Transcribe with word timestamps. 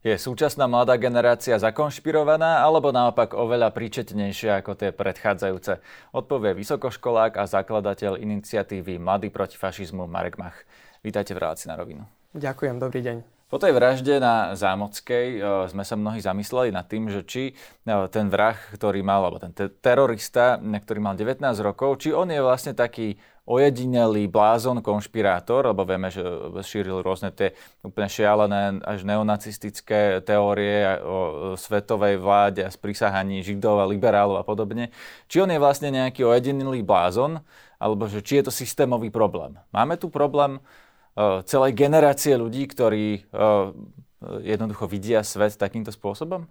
Je 0.00 0.16
súčasná 0.16 0.64
mladá 0.64 0.96
generácia 0.96 1.60
zakonšpirovaná 1.60 2.64
alebo 2.64 2.88
naopak 2.88 3.36
oveľa 3.36 3.68
príčetnejšia 3.68 4.64
ako 4.64 4.72
tie 4.72 4.96
predchádzajúce? 4.96 5.76
Odpovie 6.16 6.56
vysokoškolák 6.56 7.36
a 7.36 7.44
zakladateľ 7.44 8.16
iniciatívy 8.16 8.96
Mladý 8.96 9.28
proti 9.28 9.60
fašizmu 9.60 10.08
Marek 10.08 10.40
Mach. 10.40 10.56
Vítajte 11.04 11.36
v 11.36 11.44
relácii 11.44 11.68
na 11.68 11.76
rovinu. 11.76 12.08
Ďakujem, 12.32 12.80
dobrý 12.80 13.00
deň. 13.04 13.16
Po 13.52 13.60
tej 13.60 13.76
vražde 13.76 14.24
na 14.24 14.56
Zámockej 14.56 15.26
e, 15.36 15.38
sme 15.68 15.84
sa 15.84 16.00
mnohí 16.00 16.24
zamysleli 16.24 16.72
nad 16.72 16.88
tým, 16.88 17.12
že 17.12 17.20
či 17.20 17.42
e, 17.50 17.52
ten 18.08 18.32
vrah, 18.32 18.56
ktorý 18.72 19.04
mal, 19.04 19.20
alebo 19.20 19.36
ten 19.36 19.52
terorista, 19.84 20.56
ktorý 20.56 21.02
mal 21.02 21.12
19 21.12 21.44
rokov, 21.60 22.00
či 22.00 22.16
on 22.16 22.32
je 22.32 22.40
vlastne 22.40 22.72
taký 22.72 23.20
ojedinelý 23.50 24.30
blázon, 24.30 24.78
konšpirátor, 24.78 25.66
lebo 25.74 25.82
vieme, 25.82 26.06
že 26.06 26.22
šíril 26.62 27.02
rôzne 27.02 27.34
tie 27.34 27.50
úplne 27.82 28.06
šialené 28.06 28.78
až 28.86 29.02
neonacistické 29.02 30.22
teórie 30.22 30.86
o 31.02 31.18
svetovej 31.58 32.22
vláde 32.22 32.62
a 32.62 32.70
sprisahaní 32.70 33.42
židov 33.42 33.82
a 33.82 33.90
liberálov 33.90 34.38
a 34.38 34.46
podobne. 34.46 34.94
Či 35.26 35.42
on 35.42 35.50
je 35.50 35.58
vlastne 35.58 35.90
nejaký 35.90 36.22
ojedinelý 36.22 36.86
blázon, 36.86 37.42
alebo 37.82 38.06
že 38.06 38.22
či 38.22 38.38
je 38.38 38.46
to 38.46 38.52
systémový 38.54 39.10
problém. 39.10 39.58
Máme 39.74 39.98
tu 39.98 40.06
problém 40.06 40.62
uh, 40.62 41.42
celej 41.42 41.74
generácie 41.74 42.38
ľudí, 42.38 42.70
ktorí 42.70 43.26
uh, 43.34 43.74
jednoducho 44.46 44.86
vidia 44.86 45.26
svet 45.26 45.58
takýmto 45.58 45.90
spôsobom? 45.90 46.46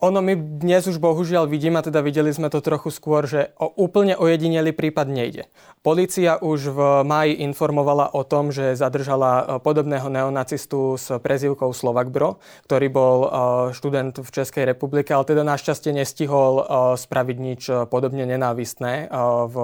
Ono 0.00 0.24
my 0.24 0.32
dnes 0.32 0.88
už 0.88 0.96
bohužiaľ 0.96 1.44
vidíme, 1.44 1.76
a 1.76 1.84
teda 1.84 2.00
videli 2.00 2.32
sme 2.32 2.48
to 2.48 2.64
trochu 2.64 2.88
skôr, 2.88 3.28
že 3.28 3.52
o 3.60 3.68
úplne 3.68 4.16
ojedinelý 4.16 4.72
prípad 4.72 5.12
nejde. 5.12 5.52
Polícia 5.84 6.40
už 6.40 6.72
v 6.72 6.80
máji 7.04 7.44
informovala 7.44 8.08
o 8.16 8.24
tom, 8.24 8.48
že 8.48 8.80
zadržala 8.80 9.32
e, 9.36 9.44
podobného 9.60 10.08
neonacistu 10.08 10.96
s 10.96 11.12
prezivkou 11.20 11.76
Slovak 11.76 12.08
Bro, 12.08 12.40
ktorý 12.64 12.88
bol 12.88 13.18
e, 13.20 13.28
študent 13.76 14.16
v 14.24 14.30
Českej 14.32 14.64
republike, 14.72 15.12
ale 15.12 15.28
teda 15.28 15.44
našťastie 15.44 15.92
nestihol 15.92 16.64
e, 16.64 16.64
spraviť 16.96 17.36
nič 17.36 17.62
podobne 17.92 18.24
nenávistné 18.24 19.12
v 19.52 19.56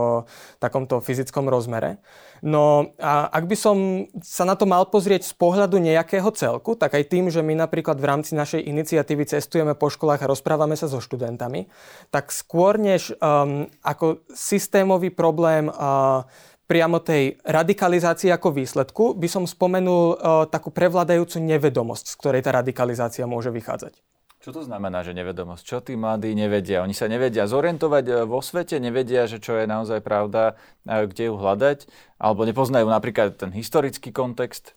takomto 0.61 1.01
fyzickom 1.01 1.49
rozmere. 1.49 1.97
No 2.45 2.93
a 3.01 3.29
ak 3.33 3.45
by 3.49 3.57
som 3.57 3.77
sa 4.21 4.45
na 4.45 4.59
to 4.59 4.69
mal 4.69 4.89
pozrieť 4.89 5.25
z 5.29 5.35
pohľadu 5.37 5.81
nejakého 5.81 6.29
celku, 6.37 6.77
tak 6.77 6.97
aj 6.97 7.09
tým, 7.09 7.33
že 7.33 7.41
my 7.41 7.57
napríklad 7.57 7.97
v 7.97 8.09
rámci 8.09 8.37
našej 8.37 8.65
iniciatívy 8.65 9.25
cestujeme 9.29 9.73
po 9.73 9.89
školách 9.89 10.25
a 10.25 10.31
rozprávame 10.31 10.77
sa 10.77 10.91
so 10.91 11.01
študentami, 11.01 11.69
tak 12.13 12.35
skôr 12.35 12.77
než 12.77 13.15
um, 13.17 13.69
ako 13.81 14.27
systémový 14.33 15.13
problém 15.13 15.73
uh, 15.73 16.27
priamo 16.67 16.99
tej 16.99 17.39
radikalizácie 17.47 18.29
ako 18.35 18.51
výsledku, 18.51 19.05
by 19.15 19.29
som 19.31 19.47
spomenul 19.47 20.05
uh, 20.13 20.17
takú 20.51 20.75
prevládajúcu 20.75 21.39
nevedomosť, 21.39 22.05
z 22.11 22.19
ktorej 22.19 22.43
tá 22.43 22.51
radikalizácia 22.51 23.25
môže 23.25 23.55
vychádzať. 23.55 24.16
Čo 24.47 24.63
to 24.63 24.63
znamená, 24.63 25.03
že 25.03 25.11
nevedomosť? 25.11 25.63
Čo 25.67 25.83
tí 25.83 25.99
mladí 25.99 26.31
nevedia? 26.31 26.87
Oni 26.87 26.95
sa 26.95 27.11
nevedia 27.11 27.51
zorientovať 27.51 28.05
e, 28.07 28.13
vo 28.31 28.39
svete, 28.39 28.79
nevedia, 28.79 29.27
že 29.27 29.43
čo 29.43 29.59
je 29.59 29.67
naozaj 29.67 30.07
pravda, 30.07 30.55
kde 30.87 31.27
ju 31.27 31.35
hľadať, 31.35 31.91
alebo 32.23 32.47
nepoznajú 32.47 32.87
napríklad 32.87 33.35
ten 33.43 33.51
historický 33.51 34.15
kontext? 34.15 34.71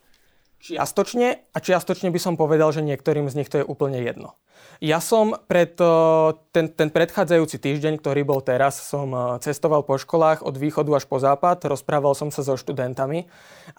Čiastočne 0.59 1.39
a 1.55 1.57
čiastočne 1.63 2.11
by 2.11 2.19
som 2.19 2.35
povedal, 2.35 2.75
že 2.75 2.83
niektorým 2.83 3.31
z 3.31 3.37
nich 3.39 3.47
to 3.47 3.63
je 3.63 3.65
úplne 3.65 4.03
jedno. 4.03 4.35
Ja 4.83 4.99
som 4.99 5.35
pred 5.47 5.75
ten, 6.51 6.65
ten 6.71 6.89
predchádzajúci 6.91 7.63
týždeň, 7.63 7.99
ktorý 7.99 8.27
bol 8.27 8.43
teraz, 8.43 8.79
som 8.79 9.11
cestoval 9.39 9.87
po 9.87 9.95
školách 9.95 10.43
od 10.43 10.55
východu 10.59 10.99
až 10.99 11.07
po 11.07 11.15
západ, 11.19 11.63
rozprával 11.67 12.11
som 12.11 12.27
sa 12.27 12.43
so 12.43 12.59
študentami 12.59 13.27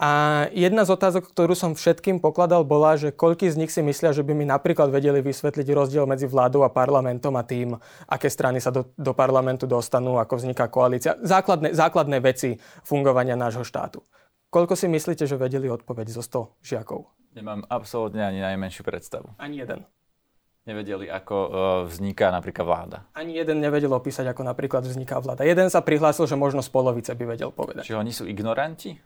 a 0.00 0.44
jedna 0.56 0.88
z 0.88 0.92
otázok, 0.96 1.28
ktorú 1.32 1.52
som 1.52 1.76
všetkým 1.76 2.20
pokladal, 2.20 2.64
bola, 2.64 2.96
že 2.96 3.12
koľký 3.12 3.52
z 3.52 3.60
nich 3.60 3.72
si 3.72 3.84
myslia, 3.84 4.16
že 4.16 4.24
by 4.24 4.32
mi 4.32 4.48
napríklad 4.48 4.88
vedeli 4.88 5.20
vysvetliť 5.20 5.68
rozdiel 5.72 6.08
medzi 6.08 6.24
vládou 6.24 6.64
a 6.64 6.72
parlamentom 6.72 7.32
a 7.36 7.44
tým, 7.44 7.76
aké 8.08 8.32
strany 8.32 8.60
sa 8.60 8.72
do, 8.72 8.88
do 8.96 9.12
parlamentu 9.12 9.68
dostanú, 9.68 10.16
ako 10.16 10.40
vzniká 10.40 10.68
koalícia. 10.72 11.16
Základné, 11.20 11.76
základné 11.76 12.24
veci 12.24 12.56
fungovania 12.84 13.36
nášho 13.36 13.64
štátu. 13.64 14.00
Koľko 14.50 14.74
si 14.74 14.90
myslíte, 14.90 15.30
že 15.30 15.38
vedeli 15.38 15.70
odpoveď 15.70 16.10
zo 16.10 16.22
100 16.26 16.66
žiakov? 16.66 17.06
Nemám 17.38 17.62
absolútne 17.70 18.26
ani 18.26 18.42
najmenšiu 18.42 18.82
predstavu. 18.82 19.30
Ani 19.38 19.62
jeden 19.62 19.86
nevedeli, 20.66 21.06
ako 21.08 21.36
uh, 21.36 21.50
vzniká 21.86 22.28
napríklad 22.34 22.66
vláda. 22.66 22.98
Ani 23.16 23.38
jeden 23.38 23.62
nevedel 23.62 23.90
opísať, 23.90 24.30
ako 24.30 24.42
napríklad 24.44 24.84
vzniká 24.84 25.22
vláda. 25.22 25.46
Jeden 25.46 25.72
sa 25.72 25.80
prihlásil, 25.80 26.26
že 26.26 26.36
možno 26.36 26.60
z 26.60 26.70
polovice 26.70 27.14
by 27.14 27.24
vedel 27.24 27.50
povedať. 27.50 27.86
Čiže 27.86 28.00
oni 28.02 28.12
sú 28.12 28.24
ignoranti? 28.26 28.98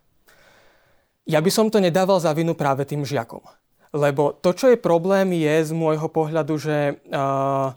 Ja 1.25 1.41
by 1.41 1.51
som 1.53 1.73
to 1.73 1.81
nedával 1.81 2.21
za 2.21 2.33
vinu 2.37 2.53
práve 2.53 2.85
tým 2.85 3.05
žiakom. 3.07 3.41
Lebo 3.95 4.35
to, 4.35 4.53
čo 4.53 4.75
je 4.75 4.81
problém, 4.81 5.31
je 5.39 5.71
z 5.71 5.73
môjho 5.73 6.11
pohľadu, 6.11 6.59
že 6.59 6.99
uh, 7.15 7.71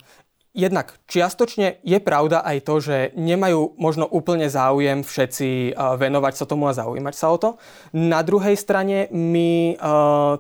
jednak 0.57 0.97
čiastočne 1.06 1.78
je 1.85 2.01
pravda 2.01 2.41
aj 2.41 2.57
to, 2.66 2.81
že 2.81 2.97
nemajú 3.13 3.78
možno 3.78 4.09
úplne 4.09 4.50
záujem 4.50 5.06
všetci 5.06 5.78
venovať 5.78 6.34
sa 6.34 6.50
tomu 6.50 6.66
a 6.66 6.73
zaujímať 6.73 7.13
sa 7.13 7.29
o 7.29 7.38
to. 7.38 7.50
Na 7.94 8.25
druhej 8.25 8.57
strane 8.57 9.06
my 9.13 9.78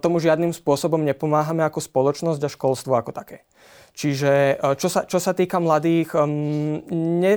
tomu 0.01 0.17
žiadnym 0.17 0.57
spôsobom 0.57 1.05
nepomáhame 1.05 1.61
ako 1.61 1.85
spoločnosť 1.85 2.41
a 2.41 2.49
školstvo 2.49 2.97
ako 2.97 3.13
také. 3.13 3.45
Čiže 3.97 4.61
e, 4.61 4.77
čo 4.77 4.93
sa, 4.93 5.09
čo 5.09 5.17
sa 5.17 5.33
týka 5.33 5.57
mladých, 5.57 6.13
ne, 6.21 7.33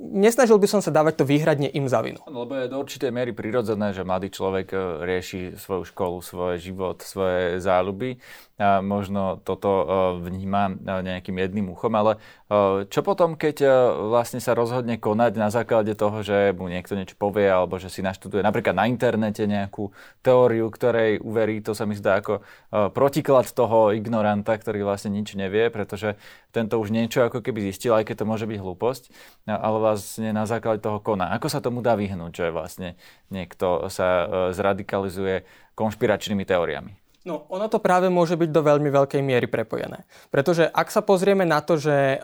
nesnažil 0.00 0.56
by 0.56 0.64
som 0.64 0.80
sa 0.80 0.88
dávať 0.88 1.20
to 1.20 1.24
výhradne 1.28 1.68
im 1.68 1.92
za 1.92 2.00
vinu. 2.00 2.24
Lebo 2.24 2.56
je 2.56 2.72
do 2.72 2.80
určitej 2.80 3.12
miery 3.12 3.36
prirodzené, 3.36 3.92
že 3.92 4.00
mladý 4.00 4.32
človek 4.32 4.72
e, 4.72 4.78
rieši 5.04 5.60
svoju 5.60 5.84
školu, 5.92 6.24
svoj 6.24 6.56
život, 6.56 7.04
svoje 7.04 7.60
záľuby. 7.60 8.16
A 8.56 8.80
možno 8.80 9.44
toto 9.44 9.68
e, 9.68 9.84
vníma 10.24 10.80
nejakým 10.80 11.36
jedným 11.36 11.68
uchom, 11.68 11.92
ale 11.92 12.16
čo 12.90 13.06
potom, 13.06 13.38
keď 13.38 13.62
vlastne 14.10 14.42
sa 14.42 14.58
rozhodne 14.58 14.98
konať 14.98 15.32
na 15.38 15.54
základe 15.54 15.94
toho, 15.94 16.26
že 16.26 16.50
mu 16.50 16.66
niekto 16.66 16.98
niečo 16.98 17.14
povie 17.14 17.46
alebo 17.46 17.78
že 17.78 17.86
si 17.86 18.02
naštuduje 18.02 18.42
napríklad 18.42 18.74
na 18.74 18.90
internete 18.90 19.46
nejakú 19.46 19.94
teóriu, 20.18 20.66
ktorej 20.66 21.22
uverí, 21.22 21.62
to 21.62 21.78
sa 21.78 21.86
mi 21.86 21.94
zdá 21.94 22.18
ako 22.18 22.42
protiklad 22.90 23.46
toho 23.54 23.94
ignoranta, 23.94 24.58
ktorý 24.58 24.82
vlastne 24.82 25.14
nič 25.14 25.38
nevie, 25.38 25.70
pretože 25.90 26.14
tento 26.54 26.78
už 26.78 26.94
niečo 26.94 27.26
ako 27.26 27.42
keby 27.42 27.66
zistil, 27.66 27.98
aj 27.98 28.06
keď 28.06 28.22
to 28.22 28.30
môže 28.30 28.46
byť 28.46 28.62
hlúposť, 28.62 29.10
ale 29.50 29.76
vlastne 29.82 30.30
na 30.30 30.46
základe 30.46 30.86
toho 30.86 31.02
koná. 31.02 31.34
Ako 31.34 31.50
sa 31.50 31.58
tomu 31.58 31.82
dá 31.82 31.98
vyhnúť, 31.98 32.30
že 32.30 32.46
vlastne 32.54 32.88
niekto 33.26 33.90
sa 33.90 34.06
e, 34.06 34.26
zradikalizuje 34.54 35.42
konšpiračnými 35.74 36.46
teóriami? 36.46 36.94
No, 37.20 37.44
ono 37.52 37.68
to 37.68 37.84
práve 37.84 38.08
môže 38.08 38.32
byť 38.32 38.48
do 38.48 38.64
veľmi 38.64 38.88
veľkej 38.88 39.20
miery 39.20 39.44
prepojené. 39.44 40.08
Pretože 40.32 40.64
ak 40.64 40.88
sa 40.88 41.04
pozrieme 41.04 41.44
na 41.44 41.60
to, 41.60 41.76
že 41.76 42.16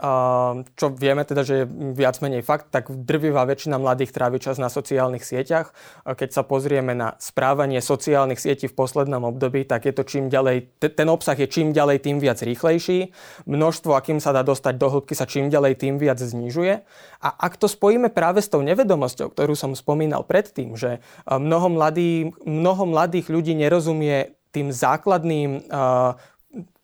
čo 0.73 0.89
vieme 0.89 1.21
teda, 1.21 1.45
že 1.45 1.55
je 1.61 1.65
viac 1.93 2.17
menej 2.25 2.41
fakt, 2.41 2.73
tak 2.73 2.89
drvivá 2.89 3.45
väčšina 3.45 3.77
mladých 3.77 4.17
trávi 4.17 4.41
čas 4.41 4.57
na 4.57 4.73
sociálnych 4.73 5.21
sieťach. 5.21 5.77
Keď 6.09 6.33
sa 6.33 6.49
pozrieme 6.49 6.97
na 6.97 7.13
správanie 7.21 7.85
sociálnych 7.85 8.41
sietí 8.41 8.73
v 8.73 8.79
poslednom 8.79 9.21
období, 9.29 9.69
tak 9.69 9.85
je 9.85 9.93
to 9.93 10.01
čím 10.01 10.33
ďalej, 10.33 10.81
ten 10.81 11.09
obsah 11.13 11.37
je 11.37 11.45
čím 11.45 11.77
ďalej 11.77 12.01
tým 12.01 12.17
viac 12.17 12.41
rýchlejší. 12.41 13.13
Množstvo, 13.45 13.93
akým 13.93 14.17
sa 14.17 14.33
dá 14.33 14.41
dostať 14.41 14.81
do 14.81 14.89
hĺbky, 14.89 15.13
sa 15.13 15.29
čím 15.29 15.53
ďalej 15.53 15.77
tým 15.77 16.01
viac 16.01 16.25
znižuje. 16.25 16.73
A 17.21 17.29
ak 17.37 17.61
to 17.61 17.69
spojíme 17.69 18.09
práve 18.09 18.41
s 18.41 18.49
tou 18.49 18.65
nevedomosťou, 18.65 19.29
ktorú 19.29 19.53
som 19.53 19.77
spomínal 19.77 20.25
predtým, 20.25 20.73
že 20.73 21.05
mnoho, 21.29 21.69
mladý, 21.69 22.33
mnoho 22.49 22.89
mladých 22.89 23.29
ľudí 23.29 23.53
nerozumie 23.53 24.33
tým 24.57 24.73
základným 24.73 25.69
uh, 25.69 26.17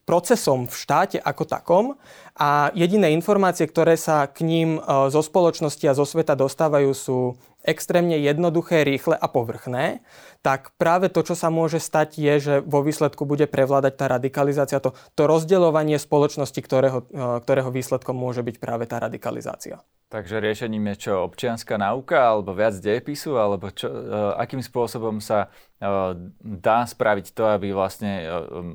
procesom 0.05 0.69
v 0.69 0.75
štáte 0.77 1.17
ako 1.17 1.45
takom. 1.49 1.85
A 2.37 2.69
jediné 2.77 3.17
informácie, 3.17 3.65
ktoré 3.65 3.97
sa 3.97 4.29
k 4.29 4.45
ním 4.45 4.77
uh, 4.77 5.09
zo 5.09 5.25
spoločnosti 5.25 5.89
a 5.89 5.97
zo 5.97 6.05
sveta 6.05 6.37
dostávajú 6.37 6.93
sú 6.93 7.19
extrémne 7.65 8.19
jednoduché, 8.19 8.83
rýchle 8.85 9.17
a 9.17 9.27
povrchné, 9.31 10.03
tak 10.43 10.75
práve 10.75 11.07
to, 11.07 11.23
čo 11.23 11.39
sa 11.39 11.55
môže 11.55 11.79
stať, 11.79 12.19
je, 12.19 12.35
že 12.43 12.55
vo 12.67 12.83
výsledku 12.83 13.23
bude 13.23 13.47
prevládať 13.47 13.95
tá 13.95 14.07
radikalizácia, 14.11 14.83
to, 14.83 14.91
to 15.15 15.31
rozdeľovanie 15.31 15.97
spoločnosti, 16.03 16.59
ktorého, 16.59 17.07
uh, 17.15 17.39
ktorého 17.39 17.71
výsledkom 17.71 18.19
môže 18.19 18.43
byť 18.43 18.57
práve 18.59 18.91
tá 18.91 18.99
radikalizácia. 18.99 19.79
Takže 20.13 20.45
riešením 20.45 20.93
je 20.93 21.09
čo, 21.09 21.25
občianská 21.25 21.81
náuka, 21.81 22.19
alebo 22.19 22.53
viac 22.53 22.77
dejepisu, 22.77 23.39
alebo 23.39 23.71
čo, 23.71 23.89
uh, 23.89 24.35
akým 24.37 24.61
spôsobom 24.61 25.23
sa 25.23 25.47
uh, 25.47 26.19
dá 26.43 26.85
spraviť 26.91 27.27
to, 27.33 27.47
aby 27.47 27.71
vlastne 27.71 28.27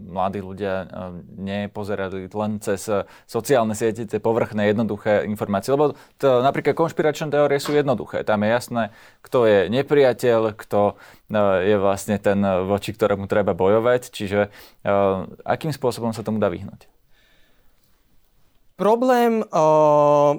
mladí 0.07 0.43
ľudia 0.43 0.87
nepozerali 1.35 2.27
len 2.27 2.59
cez 2.59 2.87
sociálne 3.27 3.75
siete 3.75 4.03
tie 4.03 4.19
povrchné, 4.19 4.71
jednoduché 4.71 5.23
informácie. 5.23 5.71
Lebo 5.71 5.95
to, 6.19 6.43
napríklad 6.43 6.75
konšpiračné 6.75 7.31
teórie 7.31 7.59
sú 7.59 7.71
jednoduché. 7.75 8.27
Tam 8.27 8.43
je 8.43 8.49
jasné, 8.51 8.83
kto 9.23 9.47
je 9.47 9.59
nepriateľ, 9.71 10.55
kto 10.55 10.99
je 11.63 11.75
vlastne 11.81 12.21
ten, 12.21 12.37
voči 12.67 12.93
ktorému 12.93 13.25
treba 13.25 13.57
bojovať. 13.57 14.13
Čiže 14.13 14.49
uh, 14.49 15.25
akým 15.47 15.73
spôsobom 15.73 16.13
sa 16.13 16.21
tomu 16.21 16.37
dá 16.37 16.51
vyhnúť? 16.51 16.85
Problém 18.77 19.41
uh 19.49 20.37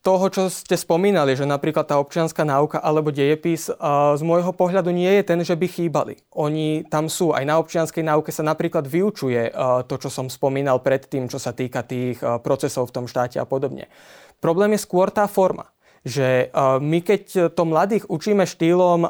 toho, 0.00 0.32
čo 0.32 0.48
ste 0.48 0.80
spomínali, 0.80 1.36
že 1.36 1.44
napríklad 1.44 1.84
tá 1.84 2.00
občianská 2.00 2.40
náuka 2.40 2.80
alebo 2.80 3.12
dejepis 3.12 3.68
z 4.16 4.22
môjho 4.24 4.48
pohľadu 4.56 4.88
nie 4.96 5.12
je 5.20 5.22
ten, 5.28 5.40
že 5.44 5.52
by 5.52 5.66
chýbali. 5.68 6.24
Oni 6.32 6.88
tam 6.88 7.12
sú. 7.12 7.36
Aj 7.36 7.44
na 7.44 7.60
občianskej 7.60 8.00
náuke 8.08 8.32
sa 8.32 8.40
napríklad 8.40 8.88
vyučuje 8.88 9.52
to, 9.84 9.94
čo 10.00 10.08
som 10.08 10.32
spomínal 10.32 10.80
predtým, 10.80 11.28
čo 11.28 11.36
sa 11.36 11.52
týka 11.52 11.84
tých 11.84 12.16
procesov 12.40 12.88
v 12.88 12.96
tom 12.96 13.04
štáte 13.04 13.36
a 13.36 13.44
podobne. 13.44 13.92
Problém 14.40 14.72
je 14.72 14.88
skôr 14.88 15.12
tá 15.12 15.28
forma 15.28 15.68
že 16.00 16.48
my 16.80 16.98
keď 17.04 17.52
to 17.52 17.62
mladých 17.68 18.08
učíme 18.08 18.48
štýlom, 18.48 19.04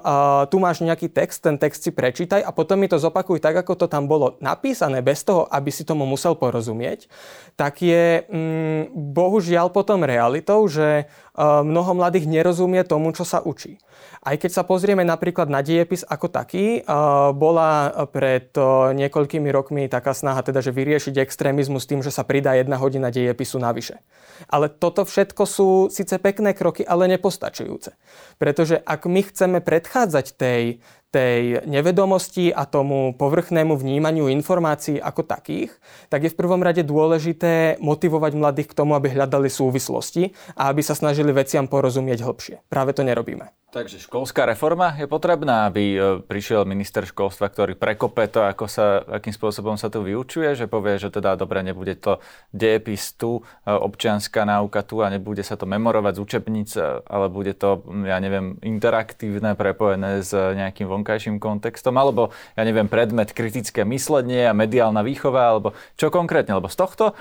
tu 0.51 0.57
máš 0.59 0.83
nejaký 0.83 1.07
text, 1.07 1.47
ten 1.47 1.55
text 1.55 1.87
si 1.87 1.95
prečítaj 1.95 2.43
a 2.43 2.51
potom 2.51 2.83
mi 2.83 2.91
to 2.91 2.99
zopakuj 2.99 3.39
tak, 3.39 3.63
ako 3.63 3.79
to 3.79 3.87
tam 3.87 4.11
bolo 4.11 4.35
napísané, 4.43 4.99
bez 4.99 5.23
toho, 5.23 5.47
aby 5.47 5.71
si 5.71 5.87
tomu 5.87 6.03
musel 6.03 6.35
porozumieť, 6.35 7.07
tak 7.55 7.79
je 7.79 8.27
mm, 8.27 8.91
bohužiaľ 9.15 9.71
potom 9.71 10.03
realitou, 10.03 10.67
že 10.67 11.07
mnoho 11.41 11.97
mladých 11.97 12.29
nerozumie 12.29 12.85
tomu, 12.85 13.17
čo 13.17 13.25
sa 13.25 13.41
učí. 13.41 13.81
Aj 14.21 14.37
keď 14.37 14.53
sa 14.53 14.69
pozrieme 14.69 15.01
napríklad 15.01 15.49
na 15.49 15.65
diepis 15.65 16.05
ako 16.05 16.29
taký, 16.29 16.85
bola 17.33 17.89
pred 18.13 18.53
niekoľkými 18.93 19.49
rokmi 19.49 19.89
taká 19.89 20.13
snaha 20.13 20.45
teda, 20.45 20.61
že 20.61 20.77
vyriešiť 20.77 21.17
extrémizmus 21.17 21.89
tým, 21.89 22.05
že 22.05 22.13
sa 22.13 22.29
pridá 22.29 22.53
jedna 22.53 22.77
hodina 22.77 23.09
dejepisu 23.09 23.57
navyše. 23.57 24.05
Ale 24.53 24.69
toto 24.69 25.09
všetko 25.09 25.43
sú 25.49 25.69
síce 25.89 26.21
pekné 26.21 26.53
kroky, 26.53 26.85
ale 26.85 27.09
nepostačujúce. 27.17 27.97
Pretože 28.37 28.77
ak 28.77 29.09
my 29.09 29.21
chceme 29.25 29.59
predchádzať 29.65 30.27
tej, 30.37 30.85
tej 31.11 31.67
nevedomosti 31.67 32.55
a 32.55 32.65
tomu 32.65 33.13
povrchnému 33.19 33.75
vnímaniu 33.75 34.31
informácií 34.31 35.03
ako 35.03 35.27
takých, 35.27 35.75
tak 36.07 36.25
je 36.25 36.33
v 36.33 36.39
prvom 36.39 36.63
rade 36.63 36.87
dôležité 36.87 37.83
motivovať 37.83 38.33
mladých 38.39 38.69
k 38.71 38.77
tomu, 38.79 38.95
aby 38.95 39.11
hľadali 39.11 39.51
súvislosti 39.51 40.31
a 40.55 40.71
aby 40.71 40.81
sa 40.87 40.95
snažili 40.95 41.35
veciam 41.35 41.67
porozumieť 41.67 42.23
hlbšie. 42.23 42.57
Práve 42.71 42.95
to 42.95 43.03
nerobíme. 43.03 43.60
Takže 43.71 44.03
školská 44.03 44.51
reforma 44.51 44.99
je 44.99 45.07
potrebná, 45.07 45.71
aby 45.71 45.95
e, 45.95 45.99
prišiel 46.27 46.67
minister 46.67 47.07
školstva, 47.07 47.47
ktorý 47.55 47.79
prekope 47.79 48.27
to, 48.27 48.43
ako 48.43 48.67
sa, 48.67 48.99
akým 49.07 49.31
spôsobom 49.31 49.79
sa 49.79 49.87
tu 49.87 50.03
vyučuje, 50.03 50.59
že 50.59 50.67
povie, 50.67 50.99
že 50.99 51.07
teda 51.07 51.39
dobre, 51.39 51.63
nebude 51.63 51.95
to 51.95 52.19
dejepis 52.51 53.15
tu, 53.15 53.47
e, 53.63 53.71
občianská 53.71 54.43
náuka 54.43 54.83
tu 54.83 55.07
a 55.07 55.15
nebude 55.15 55.47
sa 55.47 55.55
to 55.55 55.71
memorovať 55.71 56.19
z 56.19 56.23
učebnic, 56.27 56.71
e, 56.75 57.07
ale 57.07 57.31
bude 57.31 57.55
to, 57.55 57.87
ja 58.11 58.19
neviem, 58.19 58.59
interaktívne, 58.59 59.55
prepojené 59.55 60.27
s 60.27 60.35
nejakým 60.35 60.91
vonkajším 60.91 61.39
kontextom, 61.39 61.95
alebo, 61.95 62.35
ja 62.59 62.67
neviem, 62.67 62.91
predmet 62.91 63.31
kritické 63.31 63.87
myslenie 63.87 64.51
a 64.51 64.57
mediálna 64.57 65.07
výchova, 65.07 65.47
alebo 65.47 65.79
čo 65.95 66.11
konkrétne, 66.11 66.59
lebo 66.59 66.67
z 66.67 66.75
tohto 66.75 67.15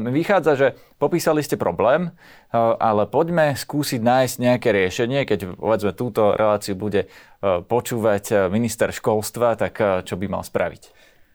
vychádza, 0.00 0.52
že 0.56 0.68
popísali 1.00 1.40
ste 1.40 1.56
problém, 1.56 2.12
ale 2.52 3.08
poďme 3.08 3.56
skúsiť 3.56 4.04
nájsť 4.04 4.36
nejaké 4.36 4.68
riešenie, 4.70 5.24
keď 5.24 5.56
povedzme 5.56 5.96
túto 5.96 6.36
reláciu 6.36 6.76
bude 6.76 7.08
počúvať 7.42 8.52
minister 8.52 8.92
školstva, 8.92 9.56
tak 9.56 9.80
čo 10.04 10.14
by 10.20 10.26
mal 10.28 10.44
spraviť? 10.44 10.82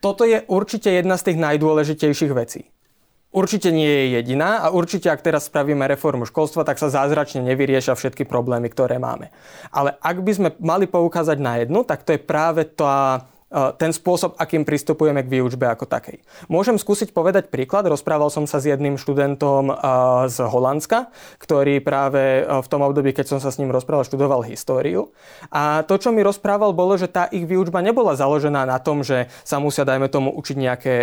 Toto 0.06 0.22
je 0.22 0.46
určite 0.46 0.94
jedna 0.94 1.18
z 1.18 1.34
tých 1.34 1.42
najdôležitejších 1.42 2.34
vecí. 2.38 2.70
Určite 3.36 3.68
nie 3.76 3.84
je 3.84 4.06
jediná 4.16 4.64
a 4.64 4.72
určite, 4.72 5.12
ak 5.12 5.20
teraz 5.20 5.52
spravíme 5.52 5.84
reformu 5.92 6.24
školstva, 6.24 6.64
tak 6.64 6.80
sa 6.80 6.88
zázračne 6.88 7.44
nevyriešia 7.44 7.92
všetky 7.92 8.24
problémy, 8.24 8.72
ktoré 8.72 8.96
máme. 8.96 9.28
Ale 9.76 10.00
ak 10.00 10.24
by 10.24 10.32
sme 10.32 10.50
mali 10.64 10.88
poukázať 10.88 11.36
na 11.44 11.60
jednu, 11.60 11.84
tak 11.84 12.08
to 12.08 12.16
je 12.16 12.22
práve 12.24 12.64
tá 12.64 13.28
ten 13.54 13.94
spôsob, 13.94 14.36
akým 14.42 14.66
pristupujeme 14.66 15.22
k 15.22 15.32
výučbe 15.38 15.70
ako 15.70 15.86
takej. 15.86 16.20
Môžem 16.50 16.82
skúsiť 16.82 17.14
povedať 17.14 17.54
príklad. 17.54 17.86
Rozprával 17.86 18.34
som 18.34 18.50
sa 18.50 18.58
s 18.58 18.66
jedným 18.66 18.98
študentom 18.98 19.70
z 20.26 20.38
Holandska, 20.44 21.14
ktorý 21.38 21.78
práve 21.80 22.42
v 22.42 22.68
tom 22.68 22.82
období, 22.82 23.14
keď 23.14 23.38
som 23.38 23.40
sa 23.40 23.54
s 23.54 23.62
ním 23.62 23.70
rozprával, 23.70 24.04
študoval 24.04 24.42
históriu. 24.50 25.14
A 25.54 25.86
to, 25.86 26.02
čo 26.02 26.10
mi 26.10 26.26
rozprával, 26.26 26.74
bolo, 26.74 26.98
že 26.98 27.06
tá 27.06 27.30
ich 27.30 27.46
výučba 27.46 27.86
nebola 27.86 28.18
založená 28.18 28.66
na 28.66 28.82
tom, 28.82 29.06
že 29.06 29.30
sa 29.46 29.62
musia, 29.62 29.86
dajme 29.86 30.10
tomu, 30.10 30.34
učiť 30.34 30.58
nejaké 30.58 30.94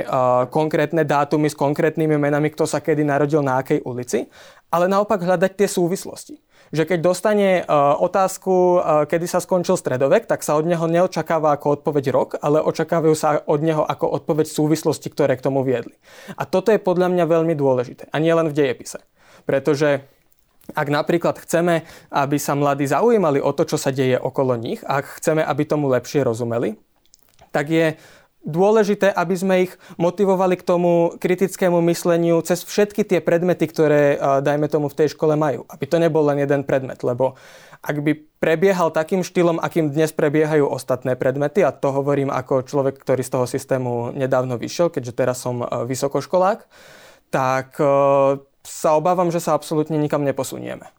konkrétne 0.50 1.06
dátumy 1.06 1.47
s 1.47 1.55
konkrétnymi 1.55 2.19
menami, 2.19 2.50
kto 2.50 2.67
sa 2.67 2.83
kedy 2.83 3.06
narodil 3.06 3.41
na 3.47 3.62
akej 3.62 3.87
ulici, 3.87 4.27
ale 4.75 4.91
naopak 4.91 5.23
hľadať 5.23 5.62
tie 5.62 5.71
súvislosti 5.71 6.42
že 6.72 6.88
keď 6.88 6.98
dostane 7.04 7.50
e, 7.60 7.62
otázku, 8.00 8.52
e, 8.52 8.78
kedy 9.04 9.26
sa 9.28 9.44
skončil 9.44 9.76
stredovek, 9.76 10.24
tak 10.24 10.40
sa 10.40 10.56
od 10.56 10.64
neho 10.64 10.88
neočakáva 10.88 11.52
ako 11.52 11.78
odpoveď 11.78 12.04
rok, 12.08 12.30
ale 12.40 12.64
očakávajú 12.64 13.14
sa 13.14 13.44
od 13.44 13.60
neho 13.60 13.84
ako 13.84 14.08
odpoveď 14.08 14.48
súvislosti, 14.48 15.12
ktoré 15.12 15.36
k 15.36 15.44
tomu 15.44 15.60
viedli. 15.62 15.92
A 16.34 16.48
toto 16.48 16.72
je 16.72 16.80
podľa 16.80 17.12
mňa 17.12 17.24
veľmi 17.28 17.52
dôležité. 17.52 18.08
A 18.08 18.16
nie 18.16 18.32
len 18.32 18.48
v 18.48 18.56
dejepise. 18.56 19.04
Pretože 19.44 20.08
ak 20.72 20.88
napríklad 20.88 21.36
chceme, 21.42 21.84
aby 22.08 22.36
sa 22.40 22.56
mladí 22.56 22.88
zaujímali 22.88 23.42
o 23.42 23.52
to, 23.52 23.69
čo 23.69 23.76
sa 23.76 23.92
deje 23.92 24.16
okolo 24.16 24.56
nich, 24.56 24.80
ak 24.80 25.20
chceme, 25.20 25.44
aby 25.44 25.62
tomu 25.69 25.92
lepšie 25.92 26.24
rozumeli, 26.24 26.80
tak 27.52 27.69
je 27.69 27.86
dôležité, 28.43 29.11
aby 29.15 29.35
sme 29.39 29.55
ich 29.71 29.73
motivovali 29.97 30.59
k 30.59 30.67
tomu 30.67 31.15
kritickému 31.19 31.79
mysleniu 31.91 32.43
cez 32.43 32.67
všetky 32.67 33.06
tie 33.06 33.23
predmety, 33.23 33.71
ktoré, 33.71 34.19
dajme 34.43 34.67
tomu, 34.67 34.91
v 34.91 34.99
tej 34.99 35.15
škole 35.15 35.39
majú. 35.39 35.62
Aby 35.71 35.85
to 35.87 36.03
nebol 36.03 36.27
len 36.27 36.43
jeden 36.43 36.67
predmet, 36.67 37.06
lebo 37.06 37.39
ak 37.83 37.99
by 37.99 38.15
prebiehal 38.39 38.94
takým 38.94 39.27
štýlom, 39.27 39.59
akým 39.59 39.91
dnes 39.91 40.15
prebiehajú 40.15 40.71
ostatné 40.71 41.19
predmety, 41.19 41.67
a 41.67 41.75
to 41.75 41.91
hovorím 41.91 42.31
ako 42.31 42.62
človek, 42.62 42.99
ktorý 42.99 43.23
z 43.27 43.31
toho 43.31 43.47
systému 43.47 44.15
nedávno 44.15 44.55
vyšiel, 44.55 44.91
keďže 44.91 45.19
teraz 45.19 45.43
som 45.43 45.67
vysokoškolák, 45.67 46.67
tak 47.35 47.75
sa 48.62 48.91
obávam, 48.94 49.35
že 49.35 49.43
sa 49.43 49.59
absolútne 49.59 49.99
nikam 49.99 50.23
neposunieme. 50.23 50.94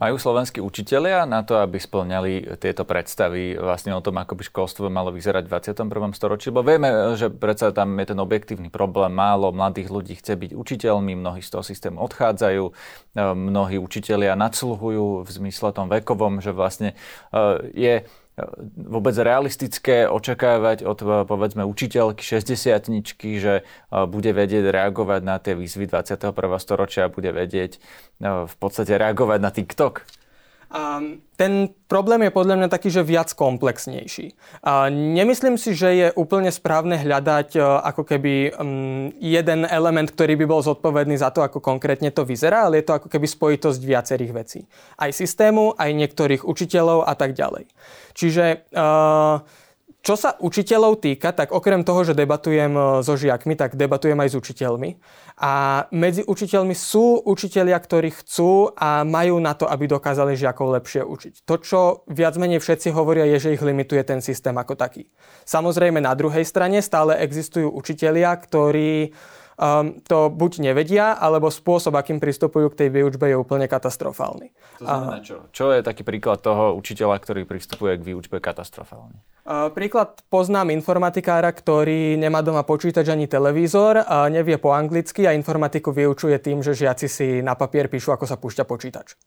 Majú 0.00 0.16
slovenskí 0.16 0.64
učitelia 0.64 1.28
na 1.28 1.44
to, 1.44 1.60
aby 1.60 1.76
splňali 1.76 2.56
tieto 2.56 2.88
predstavy 2.88 3.52
vlastne 3.60 3.92
o 3.92 4.00
tom, 4.00 4.16
ako 4.16 4.32
by 4.32 4.42
školstvo 4.48 4.88
malo 4.88 5.12
vyzerať 5.12 5.44
v 5.44 5.52
21. 5.76 6.16
storočí? 6.16 6.48
Lebo 6.48 6.64
vieme, 6.64 6.88
že 7.20 7.28
predsa 7.28 7.68
tam 7.68 7.92
je 8.00 8.08
ten 8.08 8.16
objektívny 8.16 8.72
problém. 8.72 9.12
Málo 9.12 9.52
mladých 9.52 9.92
ľudí 9.92 10.16
chce 10.16 10.40
byť 10.40 10.56
učiteľmi, 10.56 11.20
mnohí 11.20 11.44
z 11.44 11.52
toho 11.52 11.60
systému 11.60 12.00
odchádzajú, 12.00 12.64
e, 12.64 12.72
mnohí 13.20 13.76
učitelia 13.76 14.32
nadsluhujú 14.40 15.20
v 15.20 15.28
zmysle 15.28 15.76
tom 15.76 15.92
vekovom, 15.92 16.40
že 16.40 16.56
vlastne 16.56 16.96
e, 17.28 17.60
je 17.76 17.94
vôbec 18.76 19.14
realistické 19.16 20.04
očakávať 20.06 20.84
od 20.86 20.98
povedzme 21.26 21.64
učiteľky 21.64 22.20
60 22.20 22.92
že 23.40 23.64
bude 23.90 24.30
vedieť 24.30 24.68
reagovať 24.70 25.20
na 25.24 25.36
tie 25.40 25.56
výzvy 25.56 25.88
21. 25.88 26.36
storočia 26.60 27.06
a 27.06 27.12
bude 27.12 27.32
vedieť 27.32 27.80
v 28.22 28.54
podstate 28.60 28.94
reagovať 29.00 29.38
na 29.40 29.50
TikTok? 29.50 30.19
Um, 30.70 31.18
ten 31.34 31.74
problém 31.90 32.22
je 32.22 32.30
podľa 32.30 32.54
mňa 32.54 32.68
taký, 32.70 32.94
že 32.94 33.02
viac 33.02 33.34
komplexnejší. 33.34 34.38
A 34.62 34.86
nemyslím 34.86 35.58
si, 35.58 35.74
že 35.74 35.90
je 35.98 36.08
úplne 36.14 36.46
správne 36.46 36.94
hľadať 36.94 37.58
uh, 37.58 37.82
ako 37.90 38.06
keby 38.06 38.54
um, 38.54 39.10
jeden 39.18 39.66
element, 39.66 40.14
ktorý 40.14 40.38
by 40.38 40.46
bol 40.46 40.62
zodpovedný 40.62 41.18
za 41.18 41.34
to, 41.34 41.42
ako 41.42 41.58
konkrétne 41.58 42.14
to 42.14 42.22
vyzerá, 42.22 42.70
ale 42.70 42.78
je 42.78 42.86
to 42.86 43.02
ako 43.02 43.10
keby 43.10 43.26
spojitosť 43.26 43.80
viacerých 43.82 44.30
vecí. 44.30 44.60
Aj 44.94 45.10
systému, 45.10 45.74
aj 45.74 45.90
niektorých 45.90 46.46
učiteľov 46.46 47.02
a 47.02 47.18
tak 47.18 47.34
ďalej. 47.34 47.66
Čiže 48.14 48.70
uh, 48.70 49.42
čo 50.00 50.16
sa 50.16 50.32
učiteľov 50.40 51.04
týka, 51.04 51.36
tak 51.36 51.52
okrem 51.52 51.84
toho, 51.84 52.08
že 52.08 52.16
debatujem 52.16 52.72
e, 52.72 52.82
so 53.04 53.20
žiakmi, 53.20 53.52
tak 53.52 53.76
debatujem 53.76 54.16
aj 54.16 54.32
s 54.32 54.38
učiteľmi. 54.40 54.90
A 55.40 55.84
medzi 55.92 56.24
učiteľmi 56.24 56.72
sú 56.72 57.20
učitelia, 57.20 57.76
ktorí 57.76 58.08
chcú 58.12 58.72
a 58.76 59.04
majú 59.04 59.36
na 59.36 59.52
to, 59.52 59.68
aby 59.68 59.84
dokázali 59.88 60.40
žiakov 60.40 60.80
lepšie 60.80 61.04
učiť. 61.04 61.34
To, 61.44 61.54
čo 61.60 61.80
viac 62.08 62.40
menej 62.40 62.64
všetci 62.64 62.96
hovoria, 62.96 63.28
je, 63.36 63.48
že 63.48 63.54
ich 63.56 63.64
limituje 63.64 64.00
ten 64.04 64.24
systém 64.24 64.56
ako 64.56 64.72
taký. 64.72 65.12
Samozrejme, 65.44 66.00
na 66.00 66.16
druhej 66.16 66.48
strane 66.48 66.80
stále 66.80 67.20
existujú 67.20 67.68
učitelia, 67.68 68.32
ktorí 68.40 69.12
um, 69.60 70.00
to 70.00 70.32
buď 70.32 70.72
nevedia, 70.72 71.12
alebo 71.12 71.52
spôsob, 71.52 71.92
akým 72.00 72.16
pristupujú 72.16 72.72
k 72.72 72.86
tej 72.86 72.88
výučbe, 72.88 73.28
je 73.28 73.36
úplne 73.36 73.68
katastrofálny. 73.68 74.56
To 74.80 74.88
znamená 74.88 75.20
čo? 75.20 75.36
Čo 75.52 75.76
je 75.76 75.84
taký 75.84 76.02
príklad 76.02 76.40
toho 76.40 76.72
učiteľa, 76.80 77.20
ktorý 77.20 77.44
pristupuje 77.44 78.00
k 78.00 78.06
výučbe 78.10 78.40
katastrofálne? 78.40 79.20
Príklad 79.50 80.22
poznám 80.30 80.70
informatikára, 80.70 81.50
ktorý 81.50 82.14
nemá 82.14 82.40
doma 82.40 82.62
počítač 82.62 83.10
ani 83.10 83.26
televízor, 83.28 84.06
a 84.06 84.30
nevie 84.32 84.56
po 84.56 84.72
anglicky 84.72 85.26
a 85.26 85.34
informatiku 85.34 85.90
vyučuje 85.90 86.38
tým, 86.38 86.64
že 86.64 86.72
žiaci 86.72 87.06
si 87.10 87.26
na 87.44 87.58
papier 87.58 87.90
píšu, 87.90 88.14
ako 88.14 88.24
sa 88.30 88.38
púšťa 88.38 88.64
počítač. 88.64 89.18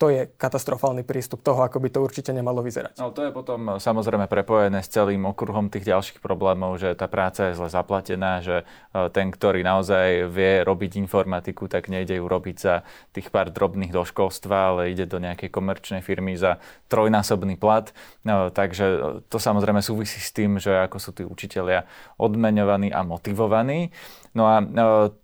To 0.00 0.08
je 0.08 0.32
katastrofálny 0.32 1.04
prístup 1.04 1.44
toho, 1.44 1.60
ako 1.60 1.76
by 1.76 1.92
to 1.92 2.00
určite 2.00 2.32
nemalo 2.32 2.64
vyzerať. 2.64 2.96
No 2.96 3.12
to 3.12 3.28
je 3.28 3.36
potom 3.36 3.76
samozrejme 3.76 4.32
prepojené 4.32 4.80
s 4.80 4.88
celým 4.88 5.28
okruhom 5.28 5.68
tých 5.68 5.84
ďalších 5.84 6.24
problémov, 6.24 6.80
že 6.80 6.96
tá 6.96 7.04
práca 7.04 7.52
je 7.52 7.60
zle 7.60 7.68
zaplatená, 7.68 8.40
že 8.40 8.64
e, 8.64 8.64
ten, 9.12 9.28
ktorý 9.28 9.60
naozaj 9.60 10.32
vie 10.32 10.64
robiť 10.64 10.96
informatiku, 11.04 11.68
tak 11.68 11.92
nejde 11.92 12.16
ju 12.16 12.24
robiť 12.24 12.56
za 12.56 12.80
tých 13.12 13.28
pár 13.28 13.52
drobných 13.52 13.92
do 13.92 14.00
školstva, 14.00 14.72
ale 14.72 14.96
ide 14.96 15.04
do 15.04 15.20
nejakej 15.20 15.52
komerčnej 15.52 16.00
firmy 16.00 16.32
za 16.32 16.56
trojnásobný 16.88 17.60
plat. 17.60 17.92
No, 18.24 18.48
takže 18.48 19.20
to 19.28 19.36
samozrejme 19.36 19.84
súvisí 19.84 20.16
s 20.16 20.32
tým, 20.32 20.56
že 20.56 20.80
ako 20.80 20.96
sú 20.96 21.10
tí 21.12 21.28
učitelia 21.28 21.84
odmeňovaní 22.16 22.88
a 22.88 23.04
motivovaní. 23.04 23.92
No 24.30 24.46
a 24.46 24.62
e, 24.62 24.66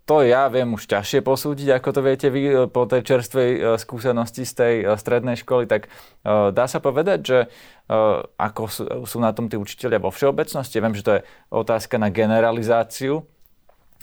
to 0.03 0.19
ja 0.27 0.51
viem 0.51 0.75
už 0.75 0.83
ťažšie 0.83 1.23
posúdiť, 1.23 1.79
ako 1.79 1.89
to 1.95 2.01
viete 2.03 2.27
vy 2.27 2.41
e, 2.43 2.53
po 2.67 2.83
tej 2.83 3.07
čerstvej 3.07 3.49
e, 3.55 3.59
skúsenosti 3.79 4.43
z 4.43 4.53
tej 4.53 4.73
strednej 4.99 5.39
školy, 5.39 5.63
tak 5.63 5.87
dá 6.27 6.67
sa 6.67 6.83
povedať, 6.83 7.19
že 7.23 7.39
ako 8.35 8.67
sú 9.07 9.17
na 9.23 9.31
tom 9.31 9.47
tí 9.47 9.55
učiteľia 9.55 10.03
vo 10.03 10.11
všeobecnosti. 10.11 10.83
Viem, 10.83 10.91
že 10.91 11.05
to 11.07 11.15
je 11.15 11.21
otázka 11.55 11.95
na 11.95 12.11
generalizáciu, 12.11 13.23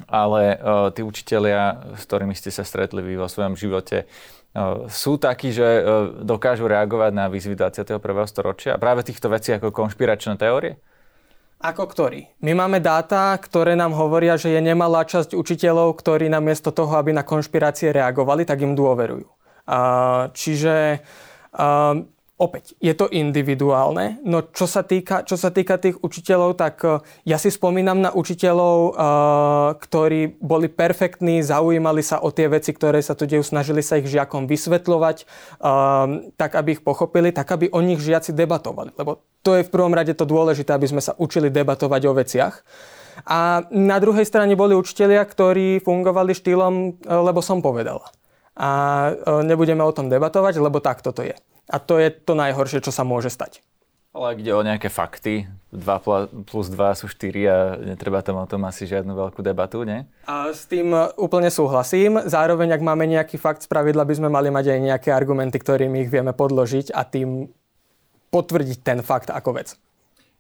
ale 0.09 0.57
tí 0.97 1.05
učiteľia, 1.05 1.93
s 2.01 2.09
ktorými 2.09 2.33
ste 2.33 2.49
sa 2.49 2.65
stretli 2.65 3.05
vy 3.05 3.21
vo 3.21 3.29
svojom 3.29 3.61
živote, 3.61 4.09
sú 4.89 5.21
takí, 5.21 5.53
že 5.53 5.85
dokážu 6.25 6.65
reagovať 6.65 7.13
na 7.13 7.29
výzvy 7.29 7.61
21. 7.61 8.01
storočia? 8.25 8.81
Práve 8.81 9.05
týchto 9.05 9.29
vecí 9.29 9.53
ako 9.53 9.69
konšpiračné 9.69 10.41
teórie? 10.41 10.81
Ako 11.65 11.89
ktorý? 11.89 12.29
My 12.45 12.53
máme 12.53 12.77
dáta, 12.77 13.33
ktoré 13.41 13.73
nám 13.73 13.97
hovoria, 13.97 14.37
že 14.37 14.53
je 14.53 14.61
nemalá 14.61 15.01
časť 15.09 15.33
učiteľov, 15.33 15.97
ktorí 15.97 16.29
namiesto 16.29 16.69
toho, 16.77 16.93
aby 17.01 17.17
na 17.17 17.25
konšpirácie 17.25 17.89
reagovali, 17.89 18.45
tak 18.45 18.61
im 18.61 18.77
dôverujú. 18.77 19.25
čiže 20.37 21.01
Opäť, 22.35 22.75
je 22.83 22.91
to 22.99 23.07
individuálne, 23.07 24.19
no 24.27 24.43
čo 24.43 24.67
sa 24.67 24.83
týka, 24.83 25.23
čo 25.23 25.39
sa 25.39 25.55
týka 25.55 25.79
tých 25.79 26.03
učiteľov, 26.03 26.59
tak 26.59 26.83
uh, 26.83 26.99
ja 27.23 27.39
si 27.39 27.47
spomínam 27.47 28.03
na 28.03 28.11
učiteľov, 28.11 28.77
uh, 28.91 28.91
ktorí 29.79 30.43
boli 30.43 30.67
perfektní, 30.67 31.47
zaujímali 31.47 32.03
sa 32.03 32.19
o 32.19 32.35
tie 32.35 32.51
veci, 32.51 32.75
ktoré 32.75 32.99
sa 33.07 33.15
tu 33.15 33.31
dejú, 33.31 33.47
snažili 33.47 33.87
sa 33.87 34.03
ich 34.03 34.11
žiakom 34.11 34.51
vysvetľovať, 34.51 35.17
uh, 35.63 36.27
tak 36.35 36.59
aby 36.59 36.75
ich 36.75 36.83
pochopili, 36.83 37.31
tak 37.31 37.55
aby 37.55 37.71
o 37.71 37.79
nich 37.79 38.03
žiaci 38.03 38.35
debatovali. 38.35 38.91
Lebo 38.99 39.23
to 39.47 39.55
je 39.55 39.63
v 39.63 39.71
prvom 39.71 39.95
rade 39.95 40.19
to 40.19 40.27
dôležité, 40.27 40.75
aby 40.75 40.91
sme 40.91 41.07
sa 41.07 41.15
učili 41.15 41.55
debatovať 41.55 42.03
o 42.11 42.19
veciach. 42.19 42.55
A 43.31 43.63
na 43.71 44.03
druhej 44.03 44.27
strane 44.27 44.59
boli 44.59 44.75
učitelia, 44.75 45.23
ktorí 45.23 45.79
fungovali 45.87 46.35
štýlom, 46.35 46.99
lebo 47.07 47.39
som 47.39 47.63
povedala. 47.63 48.11
A 48.59 48.71
nebudeme 49.47 49.87
o 49.87 49.95
tom 49.95 50.11
debatovať, 50.11 50.59
lebo 50.59 50.83
tak 50.83 50.99
toto 50.99 51.23
je. 51.23 51.39
A 51.69 51.81
to 51.81 51.97
je 51.97 52.13
to 52.13 52.37
najhoršie, 52.37 52.85
čo 52.85 52.93
sa 52.93 53.05
môže 53.05 53.33
stať. 53.33 53.65
Ale 54.15 54.31
ak 54.31 54.41
ide 54.47 54.55
o 54.55 54.63
nejaké 54.63 54.87
fakty, 54.95 55.51
2 55.75 56.47
plus 56.47 56.71
2 56.71 57.01
sú 57.03 57.11
4 57.11 57.51
a 57.51 57.57
netreba 57.83 58.23
tam 58.23 58.39
o 58.39 58.47
tom 58.47 58.63
asi 58.63 58.87
žiadnu 58.87 59.11
veľkú 59.11 59.43
debatu, 59.43 59.83
nie? 59.83 60.07
A 60.31 60.55
s 60.55 60.71
tým 60.71 60.95
úplne 61.19 61.51
súhlasím. 61.51 62.23
Zároveň, 62.23 62.79
ak 62.79 62.87
máme 62.87 63.11
nejaký 63.11 63.43
fakt, 63.43 63.67
z 63.67 63.69
pravidla 63.69 64.07
by 64.07 64.15
sme 64.15 64.31
mali 64.31 64.55
mať 64.55 64.71
aj 64.71 64.81
nejaké 64.87 65.11
argumenty, 65.11 65.59
ktorými 65.59 66.07
ich 66.07 66.15
vieme 66.15 66.31
podložiť 66.31 66.95
a 66.95 67.03
tým 67.03 67.51
potvrdiť 68.31 68.79
ten 68.87 69.03
fakt 69.03 69.35
ako 69.35 69.59
vec. 69.59 69.75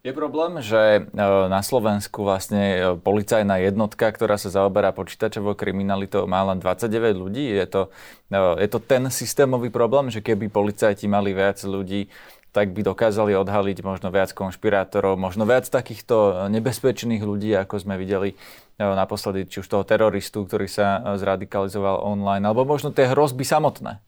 Je 0.04 0.12
problém, 0.12 0.60
že 0.60 0.76
e, 0.76 1.00
na 1.48 1.64
Slovensku 1.64 2.28
vlastne 2.28 2.64
e, 2.76 2.80
policajná 3.00 3.56
jednotka, 3.64 4.12
ktorá 4.12 4.36
sa 4.36 4.52
zaoberá 4.52 4.92
počítačovou 4.92 5.56
kriminalitou, 5.56 6.28
má 6.28 6.44
len 6.44 6.60
29 6.60 7.16
ľudí. 7.16 7.48
Je 7.48 7.64
to, 7.64 7.82
e, 8.28 8.60
je 8.60 8.68
to 8.68 8.84
ten 8.84 9.08
systémový 9.08 9.72
problém, 9.72 10.12
že 10.12 10.20
keby 10.20 10.52
policajti 10.52 11.08
mali 11.08 11.32
viac 11.32 11.56
ľudí, 11.64 12.12
tak 12.52 12.76
by 12.76 12.84
dokázali 12.84 13.32
odhaliť 13.32 13.80
možno 13.80 14.12
viac 14.12 14.36
konšpirátorov, 14.36 15.16
možno 15.16 15.48
viac 15.48 15.64
takýchto 15.72 16.52
nebezpečných 16.52 17.24
ľudí, 17.24 17.56
ako 17.56 17.88
sme 17.88 17.96
videli 17.96 18.36
naposledy, 18.76 19.48
či 19.48 19.64
už 19.64 19.72
toho 19.72 19.88
teroristu, 19.88 20.44
ktorý 20.44 20.68
sa 20.68 21.16
zradikalizoval 21.16 22.04
online, 22.04 22.44
alebo 22.44 22.68
možno 22.68 22.92
tie 22.92 23.10
hrozby 23.10 23.42
samotné. 23.42 23.98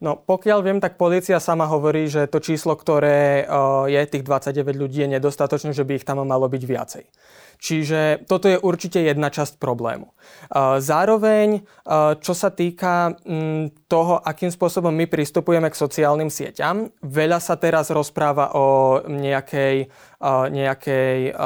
No 0.00 0.16
pokiaľ 0.16 0.58
viem, 0.64 0.78
tak 0.80 0.96
policia 0.96 1.36
sama 1.44 1.68
hovorí, 1.68 2.08
že 2.08 2.24
to 2.24 2.40
číslo, 2.40 2.72
ktoré 2.72 3.44
uh, 3.44 3.84
je 3.84 4.00
tých 4.08 4.24
29 4.24 4.72
ľudí, 4.72 5.04
je 5.04 5.12
nedostatočné, 5.20 5.76
že 5.76 5.84
by 5.84 6.00
ich 6.00 6.08
tam 6.08 6.24
malo 6.24 6.48
byť 6.48 6.62
viacej. 6.64 7.04
Čiže 7.60 8.24
toto 8.24 8.48
je 8.48 8.56
určite 8.56 9.04
jedna 9.04 9.28
časť 9.28 9.60
problému. 9.60 10.08
Uh, 10.08 10.80
zároveň, 10.80 11.60
uh, 11.84 12.16
čo 12.16 12.32
sa 12.32 12.48
týka 12.48 13.12
um, 13.28 13.68
toho, 13.92 14.24
akým 14.24 14.48
spôsobom 14.48 14.88
my 14.88 15.04
pristupujeme 15.04 15.68
k 15.68 15.76
sociálnym 15.76 16.32
sieťam, 16.32 16.88
veľa 17.04 17.36
sa 17.36 17.60
teraz 17.60 17.92
rozpráva 17.92 18.56
o 18.56 18.98
nejakej, 19.04 19.92
nejakej 20.48 21.36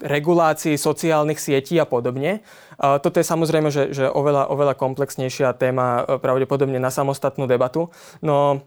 regulácii 0.00 0.74
sociálnych 0.74 1.38
sietí 1.38 1.78
a 1.78 1.86
podobne. 1.86 2.42
Toto 2.78 3.16
je 3.18 3.26
samozrejme, 3.26 3.68
že, 3.70 3.94
že 3.94 4.04
oveľa, 4.10 4.50
oveľa 4.50 4.74
komplexnejšia 4.74 5.54
téma, 5.54 6.02
e, 6.06 6.18
pravdepodobne 6.18 6.78
na 6.78 6.90
samostatnú 6.90 7.46
debatu. 7.46 7.90
No 8.20 8.66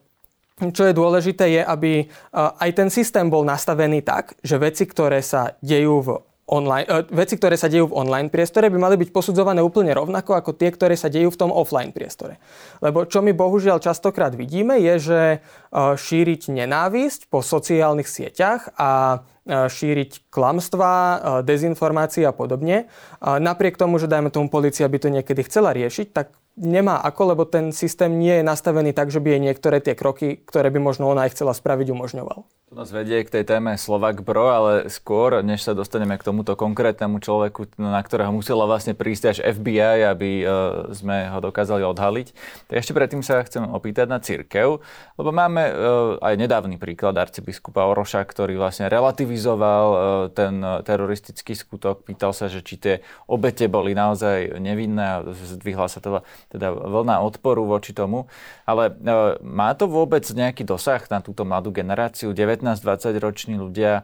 čo 0.58 0.90
je 0.90 0.98
dôležité 0.98 1.46
je, 1.54 1.62
aby 1.62 1.92
e, 2.02 2.06
aj 2.34 2.70
ten 2.74 2.90
systém 2.90 3.30
bol 3.30 3.46
nastavený 3.46 4.02
tak, 4.02 4.34
že 4.42 4.58
veci, 4.58 4.90
ktoré 4.90 5.22
sa 5.22 5.54
dejú 5.62 6.02
v 6.02 6.10
online, 6.48 6.88
uh, 6.88 7.04
veci, 7.12 7.36
ktoré 7.36 7.60
sa 7.60 7.68
dejú 7.68 7.92
v 7.92 8.08
online 8.08 8.32
priestore, 8.32 8.72
by 8.72 8.80
mali 8.80 8.96
byť 8.96 9.12
posudzované 9.12 9.60
úplne 9.60 9.92
rovnako 9.92 10.40
ako 10.40 10.56
tie, 10.56 10.72
ktoré 10.72 10.96
sa 10.96 11.12
dejú 11.12 11.32
v 11.32 11.40
tom 11.40 11.52
offline 11.52 11.92
priestore. 11.92 12.40
Lebo 12.80 13.04
čo 13.04 13.20
my 13.20 13.36
bohužiaľ 13.36 13.84
častokrát 13.84 14.32
vidíme, 14.34 14.80
je, 14.80 14.96
že 14.98 15.22
uh, 15.40 15.94
šíriť 16.00 16.50
nenávisť 16.50 17.28
po 17.28 17.44
sociálnych 17.44 18.08
sieťach 18.08 18.74
a 18.80 19.22
šíriť 19.48 20.28
klamstvá, 20.28 20.96
dezinformácie 21.40 22.28
a 22.28 22.36
podobne. 22.36 22.92
Napriek 23.24 23.80
tomu, 23.80 23.96
že 23.96 24.12
dajme 24.12 24.28
tomu 24.28 24.52
policia 24.52 24.84
by 24.92 25.00
to 25.00 25.08
niekedy 25.08 25.40
chcela 25.48 25.72
riešiť, 25.72 26.12
tak 26.12 26.36
nemá 26.60 27.00
ako, 27.00 27.32
lebo 27.32 27.48
ten 27.48 27.72
systém 27.72 28.12
nie 28.20 28.36
je 28.36 28.44
nastavený 28.44 28.92
tak, 28.92 29.08
že 29.08 29.24
by 29.24 29.40
jej 29.40 29.42
niektoré 29.48 29.80
tie 29.80 29.96
kroky, 29.96 30.44
ktoré 30.44 30.68
by 30.68 30.84
možno 30.84 31.08
ona 31.08 31.24
aj 31.24 31.40
chcela 31.40 31.56
spraviť, 31.56 31.96
umožňoval. 31.96 32.44
To 32.68 32.76
nás 32.84 32.92
vedie 32.92 33.24
k 33.24 33.32
tej 33.32 33.48
téme 33.48 33.80
Slovak 33.80 34.28
Bro, 34.28 34.52
ale 34.52 34.74
skôr, 34.92 35.40
než 35.40 35.64
sa 35.64 35.72
dostaneme 35.72 36.20
k 36.20 36.28
tomuto 36.28 36.52
konkrétnemu 36.60 37.24
človeku, 37.24 37.80
na 37.80 38.04
ktorého 38.04 38.28
musela 38.36 38.68
vlastne 38.68 38.92
prísť 38.92 39.24
až 39.32 39.38
FBI, 39.56 40.04
aby 40.04 40.44
uh, 40.44 40.92
sme 40.92 41.32
ho 41.32 41.40
dokázali 41.40 41.88
odhaliť, 41.88 42.28
tak 42.68 42.76
ešte 42.76 42.92
predtým 42.92 43.24
sa 43.24 43.40
chcem 43.48 43.64
opýtať 43.72 44.12
na 44.12 44.20
církev, 44.20 44.84
lebo 45.16 45.30
máme 45.32 45.64
uh, 45.64 45.74
aj 46.20 46.36
nedávny 46.36 46.76
príklad 46.76 47.16
arcibiskupa 47.16 47.88
Oroša, 47.88 48.28
ktorý 48.28 48.60
vlastne 48.60 48.92
relativizoval 48.92 49.86
uh, 49.88 50.00
ten 50.36 50.60
teroristický 50.84 51.56
skutok, 51.56 52.04
pýtal 52.04 52.36
sa, 52.36 52.52
že 52.52 52.60
či 52.68 52.76
tie 52.76 52.96
obete 53.32 53.72
boli 53.72 53.96
naozaj 53.96 54.60
nevinné 54.60 55.06
a 55.08 55.24
zdvihla 55.24 55.88
sa 55.88 56.04
teda, 56.04 56.28
teda 56.52 56.76
vlna 56.76 57.24
odporu 57.24 57.64
voči 57.64 57.96
tomu. 57.96 58.28
Ale 58.68 58.92
má 59.40 59.72
to 59.72 59.88
vôbec 59.88 60.28
nejaký 60.28 60.68
dosah 60.68 61.00
na 61.08 61.24
túto 61.24 61.48
mladú 61.48 61.72
generáciu? 61.72 62.36
19-20 62.58 63.22
roční 63.22 63.56
ľudia 63.62 64.02
e, 64.02 64.04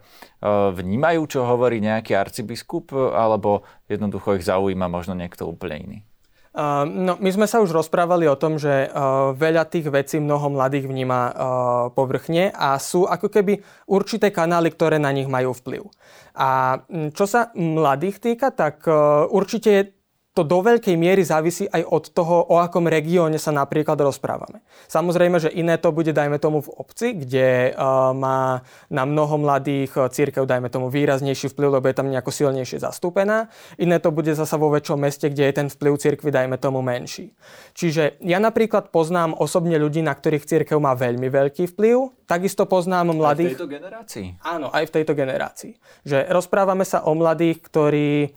vnímajú, 0.72 1.26
čo 1.26 1.50
hovorí 1.50 1.82
nejaký 1.82 2.14
arcibiskup, 2.14 2.94
alebo 2.94 3.66
jednoducho 3.90 4.38
ich 4.38 4.46
zaujíma 4.46 4.86
možno 4.88 5.18
niekto 5.18 5.50
úplne 5.50 5.78
iný? 5.82 6.00
No, 6.86 7.18
my 7.18 7.30
sme 7.34 7.50
sa 7.50 7.66
už 7.66 7.74
rozprávali 7.74 8.30
o 8.30 8.38
tom, 8.38 8.62
že 8.62 8.86
uh, 8.86 9.34
veľa 9.34 9.66
tých 9.66 9.90
vecí 9.90 10.22
mnoho 10.22 10.54
mladých 10.54 10.86
vníma 10.86 11.20
uh, 11.26 11.34
povrchne 11.98 12.54
a 12.54 12.78
sú 12.78 13.10
ako 13.10 13.26
keby 13.26 13.58
určité 13.90 14.30
kanály, 14.30 14.70
ktoré 14.70 15.02
na 15.02 15.10
nich 15.10 15.26
majú 15.26 15.58
vplyv. 15.58 15.90
A 16.38 16.78
čo 17.18 17.26
sa 17.26 17.50
mladých 17.58 18.22
týka, 18.22 18.54
tak 18.54 18.86
určite 19.34 19.98
to 20.34 20.42
do 20.42 20.66
veľkej 20.66 20.98
miery 20.98 21.22
závisí 21.22 21.70
aj 21.70 21.86
od 21.86 22.10
toho, 22.10 22.42
o 22.50 22.58
akom 22.58 22.90
regióne 22.90 23.38
sa 23.38 23.54
napríklad 23.54 24.02
rozprávame. 24.02 24.66
Samozrejme, 24.90 25.38
že 25.38 25.54
iné 25.54 25.78
to 25.78 25.94
bude, 25.94 26.10
dajme 26.10 26.42
tomu, 26.42 26.66
v 26.66 26.74
obci, 26.74 27.14
kde 27.14 27.78
uh, 27.78 28.18
má 28.18 28.66
na 28.90 29.06
mnoho 29.06 29.38
mladých 29.38 29.94
uh, 29.94 30.10
církev, 30.10 30.50
dajme 30.50 30.74
tomu, 30.74 30.90
výraznejší 30.90 31.54
vplyv, 31.54 31.78
lebo 31.78 31.86
je 31.86 31.98
tam 32.02 32.10
nejako 32.10 32.34
silnejšie 32.34 32.82
zastúpená. 32.82 33.54
Iné 33.78 34.02
to 34.02 34.10
bude 34.10 34.34
zasa 34.34 34.58
vo 34.58 34.74
väčšom 34.74 34.98
meste, 35.06 35.30
kde 35.30 35.46
je 35.46 35.54
ten 35.54 35.68
vplyv 35.70 35.94
církvy, 36.02 36.34
dajme 36.34 36.58
tomu, 36.58 36.82
menší. 36.82 37.30
Čiže 37.78 38.18
ja 38.26 38.42
napríklad 38.42 38.90
poznám 38.90 39.38
osobne 39.38 39.78
ľudí, 39.78 40.02
na 40.02 40.18
ktorých 40.18 40.50
církev 40.50 40.82
má 40.82 40.98
veľmi 40.98 41.30
veľký 41.30 41.78
vplyv. 41.78 42.26
Takisto 42.26 42.66
poznám 42.66 43.14
mladých... 43.14 43.54
Aj 43.54 43.54
v 43.54 43.58
tejto 43.62 43.70
generácii? 43.70 44.26
Áno, 44.42 44.68
aj 44.74 44.84
v 44.90 44.94
tejto 44.98 45.14
generácii. 45.14 45.72
Že 46.10 46.18
rozprávame 46.34 46.90
sa 46.90 47.06
o 47.06 47.14
mladých, 47.14 47.62
ktorí 47.62 48.34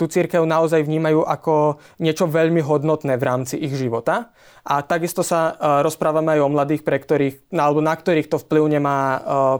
tú 0.00 0.04
církev 0.08 0.42
naozaj 0.48 0.82
vnímajú 0.82 1.28
ako 1.28 1.76
niečo 2.00 2.24
veľmi 2.24 2.64
hodnotné 2.64 3.20
v 3.20 3.26
rámci 3.26 3.60
ich 3.60 3.76
života. 3.76 4.32
A 4.64 4.80
takisto 4.80 5.20
sa 5.20 5.54
rozprávame 5.84 6.38
aj 6.38 6.40
o 6.40 6.52
mladých, 6.52 6.82
pre 6.82 6.96
ktorých, 6.96 7.52
alebo 7.52 7.84
na 7.84 7.92
ktorých 7.92 8.32
to 8.32 8.40
vplyv 8.40 8.80
nemá 8.80 8.98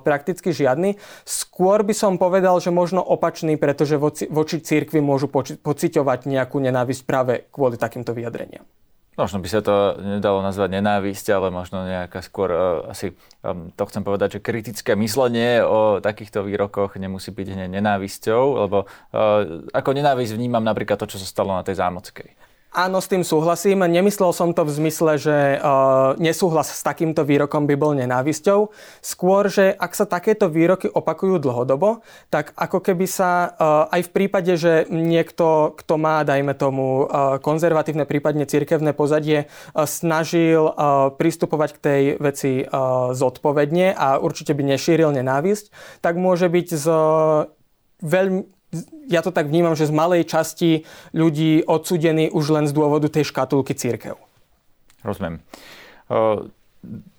prakticky 0.00 0.54
žiadny. 0.54 0.96
Skôr 1.28 1.84
by 1.84 1.92
som 1.92 2.16
povedal, 2.16 2.56
že 2.58 2.72
možno 2.72 3.04
opačný, 3.04 3.60
pretože 3.60 4.00
voči, 4.00 4.24
voči 4.32 4.64
církvi 4.64 5.04
môžu 5.04 5.28
poci- 5.28 5.60
pociťovať 5.60 6.24
nejakú 6.24 6.56
nenávisť 6.56 7.02
práve 7.04 7.32
kvôli 7.52 7.76
takýmto 7.76 8.16
vyjadreniam. 8.16 8.64
Možno 9.12 9.44
by 9.44 9.48
sa 9.52 9.60
to 9.60 10.00
nedalo 10.00 10.40
nazvať 10.40 10.80
nenávisť, 10.80 11.36
ale 11.36 11.52
možno 11.52 11.84
nejaká 11.84 12.24
skôr 12.24 12.48
uh, 12.48 12.88
asi, 12.88 13.12
um, 13.44 13.68
to 13.76 13.84
chcem 13.84 14.00
povedať, 14.00 14.40
že 14.40 14.44
kritické 14.44 14.96
myslenie 14.96 15.60
o 15.60 16.00
takýchto 16.00 16.40
výrokoch 16.40 16.96
nemusí 16.96 17.28
byť 17.28 17.46
hneď 17.52 17.68
nenávisťou, 17.76 18.42
lebo 18.64 18.88
uh, 18.88 19.68
ako 19.68 19.90
nenávisť 19.92 20.32
vnímam 20.32 20.64
napríklad 20.64 20.96
to, 20.96 21.12
čo 21.12 21.20
sa 21.20 21.28
stalo 21.28 21.52
na 21.52 21.60
tej 21.60 21.76
zámockej. 21.76 22.51
Áno, 22.72 23.04
s 23.04 23.12
tým 23.12 23.20
súhlasím. 23.20 23.84
Nemyslel 23.84 24.32
som 24.32 24.56
to 24.56 24.64
v 24.64 24.72
zmysle, 24.72 25.20
že 25.20 25.60
uh, 25.60 26.16
nesúhlas 26.16 26.72
s 26.72 26.80
takýmto 26.80 27.20
výrokom 27.20 27.68
by 27.68 27.76
bol 27.76 27.92
nenávisťou. 27.92 28.72
Skôr, 29.04 29.52
že 29.52 29.76
ak 29.76 29.92
sa 29.92 30.08
takéto 30.08 30.48
výroky 30.48 30.88
opakujú 30.88 31.36
dlhodobo, 31.36 32.00
tak 32.32 32.56
ako 32.56 32.80
keby 32.80 33.04
sa 33.04 33.52
uh, 33.52 33.92
aj 33.92 34.08
v 34.08 34.12
prípade, 34.16 34.56
že 34.56 34.88
niekto, 34.88 35.76
kto 35.84 36.00
má, 36.00 36.24
dajme 36.24 36.56
tomu, 36.56 37.04
uh, 37.04 37.36
konzervatívne, 37.44 38.08
prípadne 38.08 38.48
cirkevné 38.48 38.96
pozadie, 38.96 39.52
uh, 39.76 39.84
snažil 39.84 40.72
uh, 40.72 41.12
pristupovať 41.12 41.76
k 41.76 41.82
tej 41.84 42.02
veci 42.24 42.64
uh, 42.64 43.12
zodpovedne 43.12 43.92
a 43.92 44.16
určite 44.16 44.56
by 44.56 44.72
nešíril 44.72 45.12
nenávisť, 45.12 46.00
tak 46.00 46.16
môže 46.16 46.48
byť 46.48 46.68
z 46.72 46.86
veľmi 48.00 48.61
ja 49.08 49.20
to 49.20 49.28
tak 49.28 49.52
vnímam, 49.52 49.76
že 49.76 49.88
z 49.88 49.92
malej 49.92 50.24
časti 50.24 50.88
ľudí 51.12 51.68
odsudení 51.68 52.32
už 52.32 52.44
len 52.56 52.64
z 52.64 52.72
dôvodu 52.72 53.12
tej 53.12 53.28
škatulky 53.28 53.76
církev. 53.76 54.16
Rozumiem. 55.04 55.44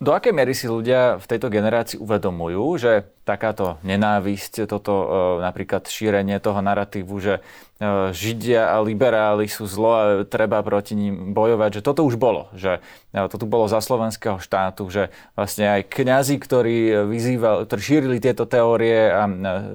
Do 0.02 0.12
akej 0.12 0.36
miery 0.36 0.52
si 0.52 0.68
ľudia 0.68 1.22
v 1.22 1.26
tejto 1.30 1.48
generácii 1.48 2.02
uvedomujú, 2.02 2.66
že 2.76 3.08
takáto 3.24 3.80
nenávisť, 3.88 4.68
toto 4.68 4.94
napríklad 5.40 5.88
šírenie 5.88 6.38
toho 6.44 6.60
narratívu, 6.60 7.16
že 7.20 7.40
E, 7.84 8.14
Židia 8.16 8.72
a 8.72 8.78
liberáli 8.80 9.50
sú 9.52 9.68
zlo 9.68 9.92
a 9.92 10.04
treba 10.24 10.64
proti 10.64 10.96
ním 10.96 11.36
bojovať, 11.36 11.80
že 11.80 11.86
toto 11.86 12.08
už 12.08 12.16
bolo, 12.16 12.48
že 12.56 12.80
e, 13.12 13.20
to 13.28 13.36
tu 13.36 13.46
bolo 13.50 13.68
za 13.68 13.84
slovenského 13.84 14.40
štátu, 14.40 14.88
že 14.88 15.12
vlastne 15.36 15.68
aj 15.68 15.92
kňazi, 15.92 16.36
ktorí, 16.40 16.78
vyzýval, 17.10 17.68
ktorí 17.68 17.82
šírili 17.82 18.18
tieto 18.24 18.48
teórie 18.48 19.12
a 19.12 19.28
e, 19.28 19.34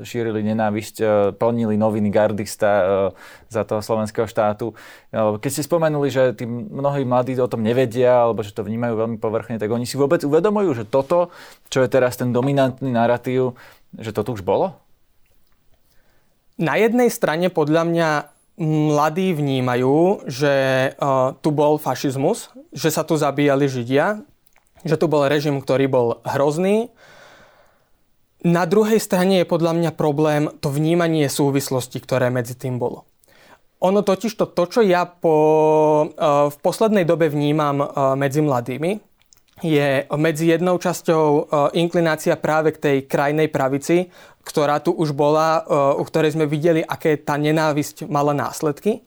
šírili 0.08 0.40
nenávisť, 0.46 0.96
plnili 1.36 1.76
noviny 1.76 2.08
gardista 2.08 2.70
za 3.48 3.64
toho 3.64 3.80
slovenského 3.80 4.28
štátu. 4.28 4.76
Keď 5.12 5.50
ste 5.50 5.64
spomenuli, 5.64 6.08
že 6.12 6.36
tí 6.36 6.44
mnohí 6.46 7.04
mladí 7.04 7.34
o 7.40 7.48
tom 7.48 7.64
nevedia, 7.64 8.28
alebo 8.28 8.44
že 8.44 8.52
to 8.52 8.64
vnímajú 8.64 8.94
veľmi 8.94 9.18
povrchne, 9.18 9.56
tak 9.56 9.72
oni 9.72 9.88
si 9.88 9.96
vôbec 9.96 10.20
uvedomujú, 10.20 10.70
že 10.76 10.84
toto, 10.84 11.32
čo 11.72 11.80
je 11.84 11.88
teraz 11.88 12.16
ten 12.20 12.30
dominantný 12.30 12.92
narratív, 12.92 13.37
že 13.96 14.10
to 14.12 14.20
tu 14.26 14.30
už 14.36 14.42
bolo? 14.44 14.76
Na 16.58 16.74
jednej 16.74 17.08
strane 17.08 17.48
podľa 17.54 17.82
mňa 17.86 18.08
mladí 18.58 19.30
vnímajú, 19.30 20.26
že 20.26 20.54
uh, 20.98 21.30
tu 21.38 21.54
bol 21.54 21.78
fašizmus, 21.78 22.50
že 22.74 22.90
sa 22.90 23.06
tu 23.06 23.14
zabíjali 23.14 23.70
Židia, 23.70 24.26
že 24.82 24.98
tu 24.98 25.06
bol 25.06 25.30
režim, 25.30 25.62
ktorý 25.62 25.86
bol 25.86 26.06
hrozný. 26.26 26.90
Na 28.42 28.66
druhej 28.66 28.98
strane 28.98 29.42
je 29.42 29.46
podľa 29.46 29.78
mňa 29.78 29.90
problém 29.94 30.50
to 30.58 30.70
vnímanie 30.70 31.30
súvislosti, 31.30 32.02
ktoré 32.02 32.34
medzi 32.34 32.58
tým 32.58 32.82
bolo. 32.82 33.06
Ono 33.78 34.02
totiž 34.02 34.34
to, 34.34 34.50
to 34.50 34.64
čo 34.66 34.80
ja 34.82 35.06
po, 35.06 35.34
uh, 36.10 36.50
v 36.50 36.56
poslednej 36.58 37.06
dobe 37.06 37.30
vnímam 37.30 37.78
uh, 37.78 38.18
medzi 38.18 38.42
mladými, 38.42 38.98
je 39.62 40.06
medzi 40.16 40.44
jednou 40.50 40.78
časťou 40.78 41.24
uh, 41.26 41.42
inklinácia 41.74 42.38
práve 42.38 42.76
k 42.76 42.82
tej 42.82 42.96
krajnej 43.10 43.48
pravici, 43.50 44.10
ktorá 44.48 44.80
tu 44.80 44.96
už 44.96 45.12
bola, 45.12 45.60
eh, 45.60 46.00
u 46.00 46.02
ktorej 46.08 46.32
sme 46.32 46.48
videli, 46.48 46.80
aké 46.80 47.20
tá 47.20 47.36
nenávisť 47.36 48.08
mala 48.08 48.32
následky. 48.32 49.04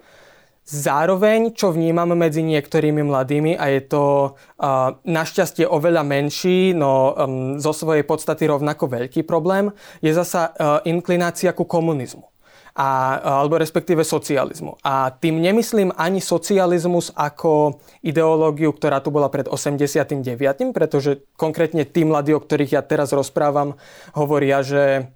Zároveň, 0.61 1.57
čo 1.57 1.73
vnímame 1.73 2.13
medzi 2.13 2.45
niektorými 2.45 3.01
mladými, 3.01 3.57
a 3.57 3.73
je 3.73 3.81
to 3.81 4.05
uh, 4.37 4.93
našťastie 5.03 5.65
oveľa 5.65 6.05
menší, 6.05 6.77
no 6.77 7.17
zo 7.57 7.73
svojej 7.73 8.05
podstaty 8.05 8.45
rovnako 8.45 8.85
veľký 8.87 9.25
problém, 9.25 9.73
je 9.99 10.13
zasa 10.13 10.53
uh, 10.53 10.79
inklinácia 10.85 11.51
ku 11.57 11.65
komunizmu. 11.65 12.30
A, 12.71 13.19
alebo 13.43 13.59
respektíve 13.59 14.07
socializmu. 14.07 14.79
A 14.79 15.11
tým 15.11 15.43
nemyslím 15.43 15.91
ani 15.99 16.23
socializmus 16.23 17.11
ako 17.11 17.83
ideológiu, 17.99 18.71
ktorá 18.71 19.03
tu 19.03 19.11
bola 19.11 19.27
pred 19.27 19.51
89., 19.51 20.71
pretože 20.71 21.27
konkrétne 21.35 21.83
tí 21.83 22.07
mladí, 22.07 22.31
o 22.31 22.39
ktorých 22.39 22.79
ja 22.79 22.81
teraz 22.81 23.11
rozprávam, 23.11 23.75
hovoria, 24.15 24.63
že 24.63 25.11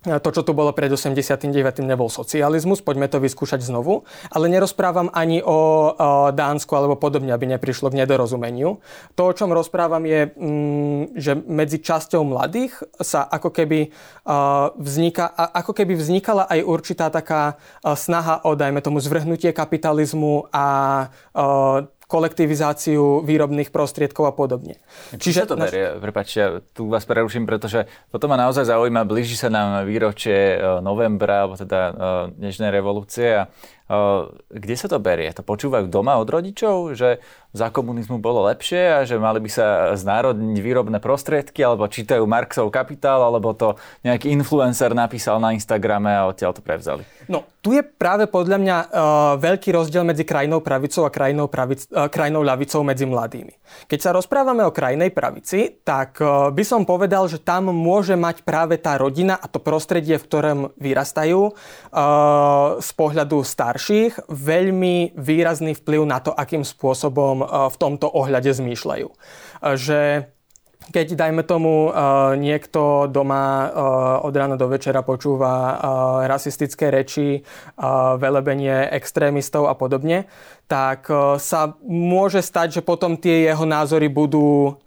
to, 0.00 0.28
čo 0.32 0.40
tu 0.40 0.56
bolo 0.56 0.72
pred 0.72 0.88
89. 0.88 1.52
nebol 1.84 2.08
socializmus, 2.08 2.80
poďme 2.80 3.12
to 3.12 3.20
vyskúšať 3.20 3.60
znovu, 3.60 4.08
ale 4.32 4.48
nerozprávam 4.48 5.12
ani 5.12 5.44
o, 5.44 5.92
Dánsku 6.32 6.72
alebo 6.72 6.96
podobne, 6.96 7.36
aby 7.36 7.44
neprišlo 7.44 7.92
k 7.92 8.00
nedorozumeniu. 8.00 8.80
To, 9.20 9.22
o 9.28 9.36
čom 9.36 9.52
rozprávam 9.52 10.00
je, 10.08 10.32
mm, 10.32 11.02
že 11.20 11.36
medzi 11.36 11.84
časťou 11.84 12.24
mladých 12.24 12.80
sa 12.96 13.28
ako 13.28 13.52
keby, 13.52 13.92
vzniká, 14.80 15.26
ako 15.36 15.72
keby 15.76 15.92
vznikala 15.98 16.48
aj 16.48 16.60
určitá 16.64 17.12
taká 17.12 17.60
snaha 17.84 18.40
o, 18.48 18.56
dajme 18.56 18.80
tomu, 18.80 19.04
zvrhnutie 19.04 19.52
kapitalizmu 19.52 20.48
a 20.48 20.66
kolektivizáciu 22.10 23.22
výrobných 23.22 23.70
prostriedkov 23.70 24.26
a 24.26 24.34
podobne. 24.34 24.82
Čiže 25.14 25.46
sa 25.46 25.48
to 25.48 25.54
berie? 25.54 25.94
Naš... 25.94 26.02
Prepačte, 26.02 26.36
ja 26.42 26.48
tu 26.74 26.90
vás 26.90 27.06
preruším, 27.06 27.46
pretože 27.46 27.86
toto 28.10 28.26
ma 28.26 28.34
naozaj 28.34 28.66
zaujíma. 28.66 29.06
Blíži 29.06 29.38
sa 29.38 29.46
nám 29.46 29.86
výročie 29.86 30.58
e, 30.58 30.82
novembra, 30.82 31.46
alebo 31.46 31.54
teda 31.54 31.80
e, 31.86 31.92
dnešnej 32.34 32.74
revolúcie 32.74 33.46
a 33.46 33.46
kde 34.46 34.74
sa 34.78 34.86
to 34.86 35.02
berie? 35.02 35.34
To 35.34 35.42
počúvajú 35.42 35.90
doma 35.90 36.14
od 36.22 36.30
rodičov, 36.30 36.94
že 36.94 37.18
za 37.50 37.74
komunizmu 37.74 38.22
bolo 38.22 38.46
lepšie 38.46 38.82
a 38.94 38.98
že 39.02 39.18
mali 39.18 39.42
by 39.42 39.50
sa 39.50 39.98
znárodniť 39.98 40.58
výrobné 40.62 41.02
prostriedky, 41.02 41.66
alebo 41.66 41.90
čítajú 41.90 42.22
Marxov 42.22 42.70
kapitál, 42.70 43.26
alebo 43.26 43.50
to 43.50 43.74
nejaký 44.06 44.30
influencer 44.30 44.94
napísal 44.94 45.42
na 45.42 45.50
Instagrame 45.50 46.14
a 46.14 46.30
odtiaľ 46.30 46.54
to 46.54 46.62
prevzali? 46.62 47.02
No, 47.26 47.42
tu 47.58 47.74
je 47.74 47.82
práve 47.82 48.30
podľa 48.30 48.58
mňa 48.62 48.76
uh, 48.78 48.88
veľký 49.42 49.74
rozdiel 49.74 50.06
medzi 50.06 50.22
krajinou 50.22 50.62
pravicou 50.62 51.02
a 51.02 51.10
krajinou, 51.10 51.50
pravic, 51.50 51.90
uh, 51.90 52.06
krajinou 52.06 52.46
ľavicou 52.46 52.86
medzi 52.86 53.02
mladými. 53.10 53.58
Keď 53.90 53.98
sa 53.98 54.14
rozprávame 54.14 54.62
o 54.62 54.70
krajnej 54.70 55.10
pravici, 55.10 55.82
tak 55.82 56.22
uh, 56.22 56.54
by 56.54 56.62
som 56.62 56.86
povedal, 56.86 57.26
že 57.26 57.42
tam 57.42 57.74
môže 57.74 58.14
mať 58.14 58.46
práve 58.46 58.78
tá 58.78 58.94
rodina 58.94 59.34
a 59.34 59.50
to 59.50 59.58
prostredie, 59.58 60.22
v 60.22 60.26
ktorom 60.30 60.58
vyrastajú 60.78 61.50
uh, 61.50 61.52
z 62.78 62.90
pohľadu 62.94 63.42
starších 63.42 63.79
starších 63.80 64.28
veľmi 64.28 65.16
výrazný 65.16 65.72
vplyv 65.72 66.04
na 66.04 66.20
to, 66.20 66.36
akým 66.36 66.68
spôsobom 66.68 67.40
e, 67.40 67.46
v 67.72 67.76
tomto 67.80 68.12
ohľade 68.12 68.52
zmýšľajú. 68.52 69.08
E, 69.08 69.14
že 69.80 70.28
keď, 70.88 71.12
dajme 71.12 71.44
tomu, 71.44 71.88
e, 71.88 71.90
niekto 72.40 73.04
doma 73.12 73.68
od 74.24 74.32
rána 74.32 74.56
do 74.56 74.66
večera 74.66 75.04
počúva 75.04 75.76
rasistické 76.24 76.88
reči, 76.88 77.44
velebenie 78.16 78.88
extrémistov 78.90 79.68
a 79.68 79.76
podobne, 79.76 80.24
tak 80.70 81.10
sa 81.42 81.74
môže 81.82 82.40
stať, 82.40 82.80
že 82.80 82.82
potom 82.86 83.18
tie 83.18 83.50
jeho 83.50 83.66
názory 83.66 84.06
budú 84.06 84.78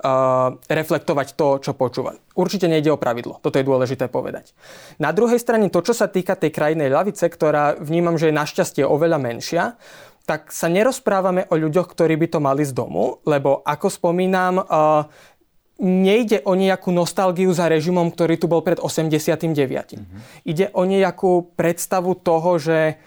reflektovať 0.72 1.28
to, 1.36 1.60
čo 1.60 1.72
počúva. 1.76 2.16
Určite 2.34 2.72
nejde 2.72 2.90
o 2.90 2.98
pravidlo, 2.98 3.38
toto 3.44 3.60
je 3.60 3.68
dôležité 3.68 4.08
povedať. 4.08 4.56
Na 4.98 5.12
druhej 5.12 5.38
strane 5.38 5.70
to, 5.70 5.84
čo 5.84 5.94
sa 5.94 6.08
týka 6.08 6.40
tej 6.40 6.56
krajnej 6.56 6.90
ľavice, 6.90 7.28
ktorá 7.28 7.78
vnímam, 7.78 8.18
že 8.18 8.32
je 8.32 8.40
našťastie 8.40 8.84
oveľa 8.88 9.20
menšia, 9.20 9.64
tak 10.24 10.56
sa 10.56 10.72
nerozprávame 10.72 11.52
o 11.52 11.56
ľuďoch, 11.60 11.92
ktorí 11.92 12.16
by 12.16 12.28
to 12.32 12.40
mali 12.40 12.64
z 12.64 12.72
domu, 12.72 13.20
lebo 13.28 13.60
ako 13.60 13.92
spomínam, 13.92 14.56
nejde 15.82 16.46
o 16.46 16.54
nejakú 16.54 16.94
nostalgiu 16.94 17.50
za 17.52 17.66
režimom, 17.68 18.14
ktorý 18.14 18.38
tu 18.38 18.46
bol 18.46 18.62
pred 18.62 18.78
89. 18.78 19.44
Mm-hmm. 19.44 20.20
Ide 20.46 20.70
o 20.72 20.84
nejakú 20.86 21.54
predstavu 21.58 22.14
toho, 22.18 22.62
že 22.62 23.02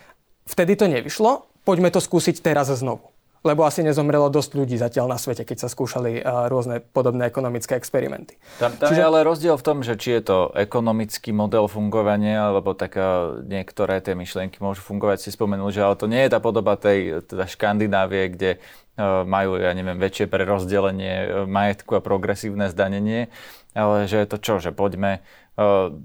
vtedy 0.51 0.75
to 0.75 0.91
nevyšlo, 0.91 1.47
poďme 1.63 1.91
to 1.95 2.03
skúsiť 2.03 2.43
teraz 2.43 2.71
znovu. 2.71 3.16
Lebo 3.47 3.63
asi 3.63 3.87
nezomrelo 3.87 4.27
dosť 4.27 4.59
ľudí 4.59 4.75
zatiaľ 4.75 5.15
na 5.15 5.19
svete, 5.23 5.47
keď 5.47 5.63
sa 5.63 5.69
skúšali 5.71 6.19
uh, 6.19 6.51
rôzne 6.51 6.83
podobné 6.83 7.31
ekonomické 7.31 7.79
experimenty. 7.79 8.35
Tam, 8.59 8.75
tam 8.75 8.91
Čiže... 8.91 8.99
je 8.99 9.07
ale 9.07 9.23
rozdiel 9.23 9.55
v 9.55 9.63
tom, 9.63 9.87
že 9.87 9.95
či 9.95 10.19
je 10.19 10.23
to 10.27 10.39
ekonomický 10.59 11.31
model 11.31 11.71
fungovania, 11.71 12.51
alebo 12.51 12.75
tak 12.75 12.99
niektoré 13.47 14.03
tie 14.03 14.19
myšlienky 14.19 14.59
môžu 14.59 14.83
fungovať. 14.83 15.23
Si 15.23 15.31
spomenul, 15.31 15.71
že 15.71 15.87
ale 15.87 15.95
to 15.95 16.11
nie 16.11 16.27
je 16.27 16.35
tá 16.35 16.43
podoba 16.43 16.75
tej 16.75 17.23
teda 17.23 17.47
Škandinávie, 17.47 18.35
kde 18.35 18.51
uh, 18.99 19.23
majú, 19.23 19.63
ja 19.63 19.71
neviem, 19.71 20.03
väčšie 20.03 20.27
prerozdelenie 20.27 21.47
majetku 21.47 21.95
a 21.95 22.03
progresívne 22.03 22.67
zdanenie, 22.67 23.31
ale 23.79 24.11
že 24.11 24.27
je 24.27 24.29
to 24.35 24.43
čo, 24.43 24.59
že 24.59 24.75
poďme 24.75 25.23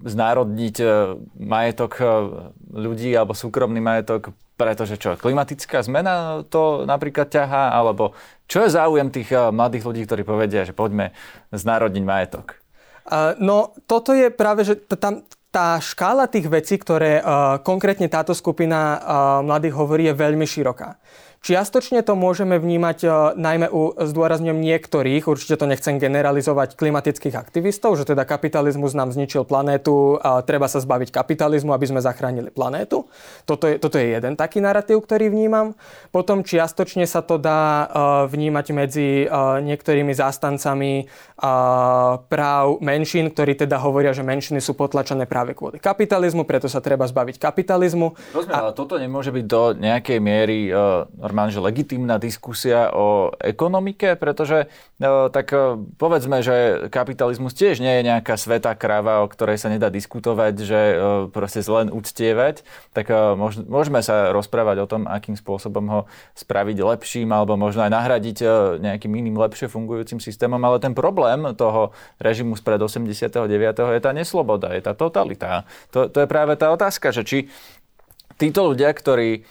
znárodniť 0.07 0.75
majetok 1.35 1.99
ľudí 2.71 3.11
alebo 3.11 3.35
súkromný 3.35 3.83
majetok 3.83 4.31
pretože 4.61 5.01
čo, 5.01 5.17
klimatická 5.17 5.81
zmena 5.81 6.45
to 6.45 6.85
napríklad 6.85 7.33
ťahá, 7.33 7.73
alebo 7.73 8.13
čo 8.45 8.61
je 8.61 8.77
záujem 8.77 9.09
tých 9.09 9.33
eh, 9.33 9.49
mladých 9.49 9.89
ľudí, 9.89 10.01
ktorí 10.05 10.21
povedia, 10.21 10.61
že 10.61 10.77
poďme 10.77 11.17
znárodniť 11.49 12.05
majetok? 12.05 12.61
No, 13.41 13.73
toto 13.89 14.13
je 14.13 14.29
práve, 14.29 14.61
že 14.61 14.77
tam 14.95 15.25
tá 15.51 15.75
škála 15.83 16.31
tých 16.31 16.47
vecí, 16.47 16.79
ktoré 16.79 17.19
uh, 17.19 17.59
konkrétne 17.59 18.07
táto 18.07 18.31
skupina 18.31 18.79
uh, 18.79 18.99
mladých 19.43 19.75
hovorí, 19.75 20.07
je 20.07 20.15
veľmi 20.15 20.47
široká. 20.47 20.95
Čiastočne 21.41 22.05
to 22.05 22.13
môžeme 22.13 22.61
vnímať 22.61 22.97
uh, 23.01 23.13
najmä 23.33 23.65
u 23.73 23.97
zdôrazňujem 23.97 24.61
niektorých, 24.61 25.25
určite 25.25 25.57
to 25.57 25.65
nechcem 25.65 25.97
generalizovať, 25.97 26.77
klimatických 26.77 27.33
aktivistov, 27.33 27.97
že 27.97 28.05
teda 28.05 28.29
kapitalizmus 28.29 28.93
nám 28.93 29.09
zničil 29.09 29.49
planétu 29.49 30.21
a 30.21 30.45
treba 30.45 30.69
sa 30.69 30.77
zbaviť 30.77 31.09
kapitalizmu, 31.09 31.73
aby 31.73 31.85
sme 31.89 31.97
zachránili 31.97 32.53
planétu. 32.53 33.09
Toto 33.49 33.65
je, 33.65 33.81
toto 33.81 33.97
je 33.97 34.13
jeden 34.13 34.37
taký 34.37 34.61
narratív, 34.61 35.01
ktorý 35.01 35.33
vnímam. 35.33 35.73
Potom 36.13 36.45
čiastočne 36.45 37.09
sa 37.09 37.25
to 37.25 37.41
dá 37.41 37.89
uh, 37.89 38.29
vnímať 38.29 38.65
medzi 38.77 39.25
uh, 39.25 39.57
niektorými 39.65 40.13
zástancami 40.13 41.09
práv 42.29 42.77
menšín, 42.85 43.33
ktorí 43.33 43.57
teda 43.57 43.81
hovoria, 43.81 44.13
že 44.13 44.21
menšiny 44.21 44.61
sú 44.61 44.77
potlačené 44.77 45.25
práve 45.25 45.57
kvôli 45.57 45.81
kapitalizmu, 45.81 46.45
preto 46.45 46.69
sa 46.69 46.85
treba 46.85 47.09
zbaviť 47.09 47.41
kapitalizmu. 47.41 48.13
Rozumiem, 48.29 48.53
a... 48.53 48.61
ale 48.69 48.71
toto 48.77 49.01
nemôže 49.01 49.33
byť 49.33 49.45
do 49.49 49.73
nejakej 49.73 50.19
miery 50.21 50.69
uh, 50.69 51.09
normálne, 51.31 51.55
že 51.55 51.63
legitímna 51.63 52.19
diskusia 52.19 52.91
o 52.91 53.31
ekonomike, 53.39 54.19
pretože 54.19 54.67
uh, 54.67 55.31
tak 55.31 55.55
uh, 55.55 55.79
povedzme, 55.95 56.43
že 56.43 56.91
kapitalizmus 56.91 57.55
tiež 57.55 57.79
nie 57.79 58.03
je 58.03 58.11
nejaká 58.11 58.35
svetá 58.35 58.75
kráva, 58.75 59.23
o 59.23 59.31
ktorej 59.31 59.63
sa 59.63 59.71
nedá 59.71 59.87
diskutovať, 59.87 60.53
že 60.59 60.81
uh, 60.91 61.31
proste 61.31 61.63
len 61.71 61.87
uctievať, 61.87 62.67
tak 62.91 63.07
môž, 63.39 63.63
môžeme 63.63 64.03
sa 64.03 64.35
rozprávať 64.35 64.83
o 64.83 64.89
tom, 64.89 65.07
akým 65.07 65.39
spôsobom 65.39 65.85
ho 65.87 66.01
spraviť 66.35 66.83
lepším 66.83 67.31
alebo 67.31 67.55
možno 67.55 67.87
aj 67.87 67.91
nahradiť 67.93 68.37
nejakým 68.81 69.13
iným 69.13 69.39
lepšie 69.39 69.71
fungujúcim 69.71 70.19
systémom, 70.19 70.59
ale 70.59 70.83
ten 70.83 70.91
problém 70.91 71.55
toho 71.55 71.95
režimu 72.19 72.59
spred 72.59 72.81
89. 72.81 73.47
je 73.71 74.01
tá 74.01 74.11
nesloboda, 74.11 74.75
je 74.75 74.83
tá 74.83 74.91
totalita. 74.97 75.63
To, 75.95 76.11
to 76.11 76.25
je 76.25 76.27
práve 76.27 76.59
tá 76.59 76.73
otázka, 76.73 77.15
že 77.15 77.23
či 77.23 77.37
títo 78.41 78.73
ľudia, 78.73 78.89
ktorí 78.89 79.29
e, 79.37 79.41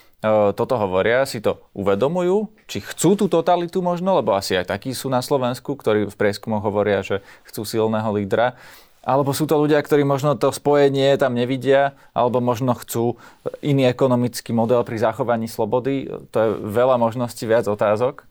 toto 0.55 0.77
hovoria, 0.77 1.25
si 1.25 1.41
to 1.41 1.65
uvedomujú, 1.73 2.53
či 2.69 2.85
chcú 2.85 3.17
tú 3.17 3.27
totalitu 3.27 3.81
možno, 3.81 4.21
lebo 4.21 4.37
asi 4.37 4.55
aj 4.55 4.69
takí 4.69 4.93
sú 4.93 5.09
na 5.09 5.25
Slovensku, 5.25 5.73
ktorí 5.75 6.13
v 6.13 6.19
prieskumoch 6.21 6.61
hovoria, 6.61 7.01
že 7.01 7.25
chcú 7.49 7.65
silného 7.65 8.13
lídra, 8.13 8.61
alebo 9.01 9.33
sú 9.33 9.49
to 9.49 9.57
ľudia, 9.57 9.81
ktorí 9.81 10.05
možno 10.05 10.37
to 10.37 10.53
spojenie 10.53 11.17
tam 11.17 11.33
nevidia, 11.33 11.97
alebo 12.13 12.45
možno 12.45 12.77
chcú 12.77 13.17
iný 13.65 13.89
ekonomický 13.89 14.53
model 14.53 14.85
pri 14.85 15.01
zachovaní 15.01 15.49
slobody. 15.49 16.05
To 16.31 16.37
je 16.37 16.49
veľa 16.69 17.01
možností, 17.01 17.49
viac 17.49 17.65
otázok. 17.65 18.29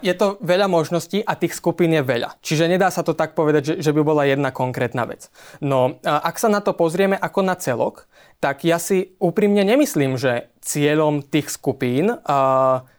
Je 0.00 0.14
to 0.14 0.38
veľa 0.40 0.66
možností 0.70 1.20
a 1.22 1.36
tých 1.36 1.56
skupín 1.56 1.92
je 1.94 2.02
veľa. 2.02 2.38
Čiže 2.40 2.70
nedá 2.70 2.88
sa 2.88 3.04
to 3.04 3.12
tak 3.12 3.34
povedať, 3.34 3.62
že, 3.62 3.74
že 3.84 3.94
by 3.94 4.02
bola 4.02 4.28
jedna 4.28 4.54
konkrétna 4.54 5.04
vec. 5.08 5.28
No, 5.60 6.00
ak 6.04 6.36
sa 6.38 6.48
na 6.50 6.62
to 6.62 6.72
pozrieme 6.72 7.18
ako 7.18 7.40
na 7.42 7.58
celok, 7.58 8.06
tak 8.38 8.62
ja 8.62 8.78
si 8.78 9.18
úprimne 9.18 9.66
nemyslím, 9.66 10.14
že 10.14 10.54
cieľom 10.62 11.26
tých 11.26 11.50
skupín, 11.50 12.14
a 12.22 12.38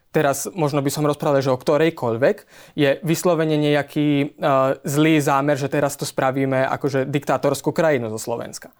teraz 0.10 0.50
možno 0.52 0.82
by 0.82 0.90
som 0.92 1.06
rozprával, 1.06 1.40
že 1.40 1.54
o 1.54 1.62
ktorejkoľvek, 1.62 2.38
je 2.76 3.00
vyslovene 3.06 3.56
nejaký 3.56 4.36
zlý 4.84 5.16
zámer, 5.22 5.56
že 5.56 5.72
teraz 5.72 5.96
to 5.96 6.04
spravíme 6.04 6.66
akože 6.66 7.08
diktátorskú 7.08 7.72
krajinu 7.72 8.10
zo 8.12 8.20
Slovenska. 8.20 8.74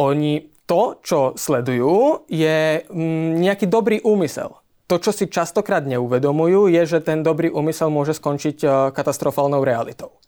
Oni 0.00 0.50
to, 0.64 1.02
čo 1.02 1.34
sledujú, 1.34 2.24
je 2.30 2.86
mm, 2.86 3.42
nejaký 3.42 3.66
dobrý 3.66 3.98
úmysel. 4.06 4.54
To, 4.90 4.98
čo 4.98 5.14
si 5.14 5.30
častokrát 5.30 5.86
neuvedomujú, 5.86 6.66
je, 6.66 6.82
že 6.82 6.98
ten 6.98 7.22
dobrý 7.22 7.46
úmysel 7.46 7.94
môže 7.94 8.10
skončiť 8.18 8.56
uh, 8.66 8.70
katastrofálnou 8.90 9.62
realitou. 9.62 10.18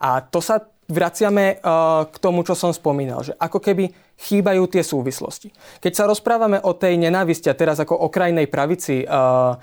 A 0.00 0.24
to 0.24 0.40
sa 0.40 0.64
vraciame 0.88 1.60
uh, 1.60 2.08
k 2.08 2.16
tomu, 2.16 2.40
čo 2.40 2.56
som 2.56 2.72
spomínal, 2.72 3.20
že 3.20 3.36
ako 3.36 3.60
keby 3.60 3.92
chýbajú 4.16 4.72
tie 4.72 4.80
súvislosti. 4.80 5.52
Keď 5.84 5.92
sa 5.92 6.08
rozprávame 6.08 6.56
o 6.64 6.72
tej 6.72 6.96
nenávisti, 6.96 7.52
a 7.52 7.58
teraz 7.58 7.76
ako 7.76 7.92
o 7.92 8.08
krajnej 8.08 8.48
pravici, 8.48 9.04
uh, 9.04 9.60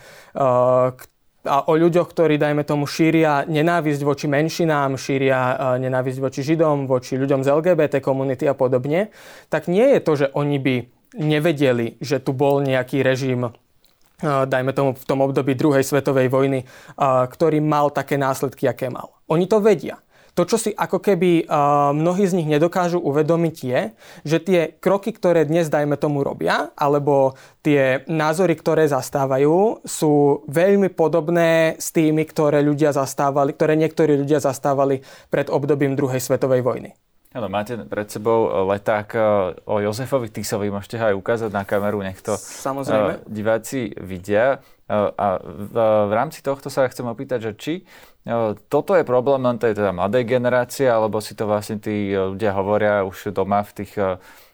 a 1.43 1.57
o 1.67 1.73
ľuďoch, 1.75 2.07
ktorí, 2.07 2.39
dajme 2.39 2.63
tomu, 2.63 2.87
šíria 2.87 3.43
nenávisť 3.43 4.01
voči 4.07 4.31
menšinám, 4.31 4.95
šíria 4.95 5.75
nenávisť 5.75 6.19
voči 6.23 6.39
Židom, 6.39 6.87
voči 6.87 7.19
ľuďom 7.19 7.43
z 7.43 7.51
LGBT 7.51 7.99
komunity 7.99 8.47
a 8.47 8.55
podobne, 8.55 9.11
tak 9.51 9.67
nie 9.67 9.83
je 9.83 9.99
to, 9.99 10.11
že 10.15 10.27
oni 10.31 10.55
by 10.55 10.75
nevedeli, 11.19 11.99
že 11.99 12.23
tu 12.23 12.31
bol 12.31 12.63
nejaký 12.63 13.03
režim 13.03 13.51
dajme 14.21 14.71
tomu 14.75 14.93
v 14.93 15.07
tom 15.07 15.23
období 15.23 15.55
druhej 15.55 15.81
svetovej 15.81 16.27
vojny, 16.29 16.67
ktorý 16.99 17.63
mal 17.63 17.89
také 17.89 18.19
následky, 18.19 18.69
aké 18.69 18.91
mal. 18.91 19.15
Oni 19.31 19.47
to 19.47 19.63
vedia. 19.63 19.97
To, 20.33 20.49
čo 20.49 20.57
si 20.57 20.73
ako 20.73 20.97
keby 20.97 21.45
mnohí 21.93 22.25
z 22.25 22.33
nich 22.33 22.49
nedokážu 22.49 22.97
uvedomiť 22.97 23.55
je, 23.61 23.81
že 24.25 24.37
tie 24.41 24.73
kroky, 24.81 25.13
ktoré 25.13 25.45
dnes, 25.45 25.69
dajme 25.69 25.93
tomu, 25.93 26.25
robia, 26.25 26.73
alebo 26.73 27.37
tie 27.61 28.01
názory, 28.09 28.57
ktoré 28.57 28.89
zastávajú, 28.89 29.85
sú 29.85 30.41
veľmi 30.49 30.89
podobné 30.89 31.77
s 31.77 31.93
tými, 31.93 32.25
ktoré 32.25 32.65
ľudia 32.65 32.89
zastávali, 32.89 33.53
ktoré 33.53 33.77
niektorí 33.77 34.17
ľudia 34.17 34.41
zastávali 34.41 35.05
pred 35.29 35.53
obdobím 35.53 35.93
druhej 35.93 36.17
svetovej 36.17 36.65
vojny. 36.65 36.97
Áno, 37.33 37.49
máte 37.49 37.73
pred 37.89 38.05
sebou 38.13 38.69
leták 38.69 39.17
o 39.65 39.81
Jozefovi 39.81 40.29
Tisovi, 40.29 40.69
môžete 40.69 41.01
ho 41.01 41.05
aj 41.09 41.15
ukázať 41.17 41.49
na 41.49 41.65
kameru, 41.65 42.05
nech 42.05 42.21
to 42.21 42.37
Samozrejme. 42.37 43.25
diváci 43.25 43.89
vidia. 43.97 44.61
A 44.93 45.41
v, 45.41 45.73
v 45.81 46.13
rámci 46.13 46.45
tohto 46.45 46.69
sa 46.69 46.85
chcem 46.85 47.09
opýtať, 47.09 47.49
že 47.49 47.51
či 47.57 47.73
toto 48.69 48.93
je 48.93 49.03
problém 49.03 49.41
len 49.43 49.57
tej 49.57 49.75
teda 49.75 49.91
mladej 49.91 50.23
generácie, 50.29 50.85
alebo 50.85 51.19
si 51.19 51.33
to 51.33 51.49
vlastne 51.49 51.81
tí 51.81 52.13
ľudia 52.13 52.53
hovoria 52.53 53.01
už 53.03 53.33
doma 53.33 53.65
v 53.65 53.83
tých 53.83 53.97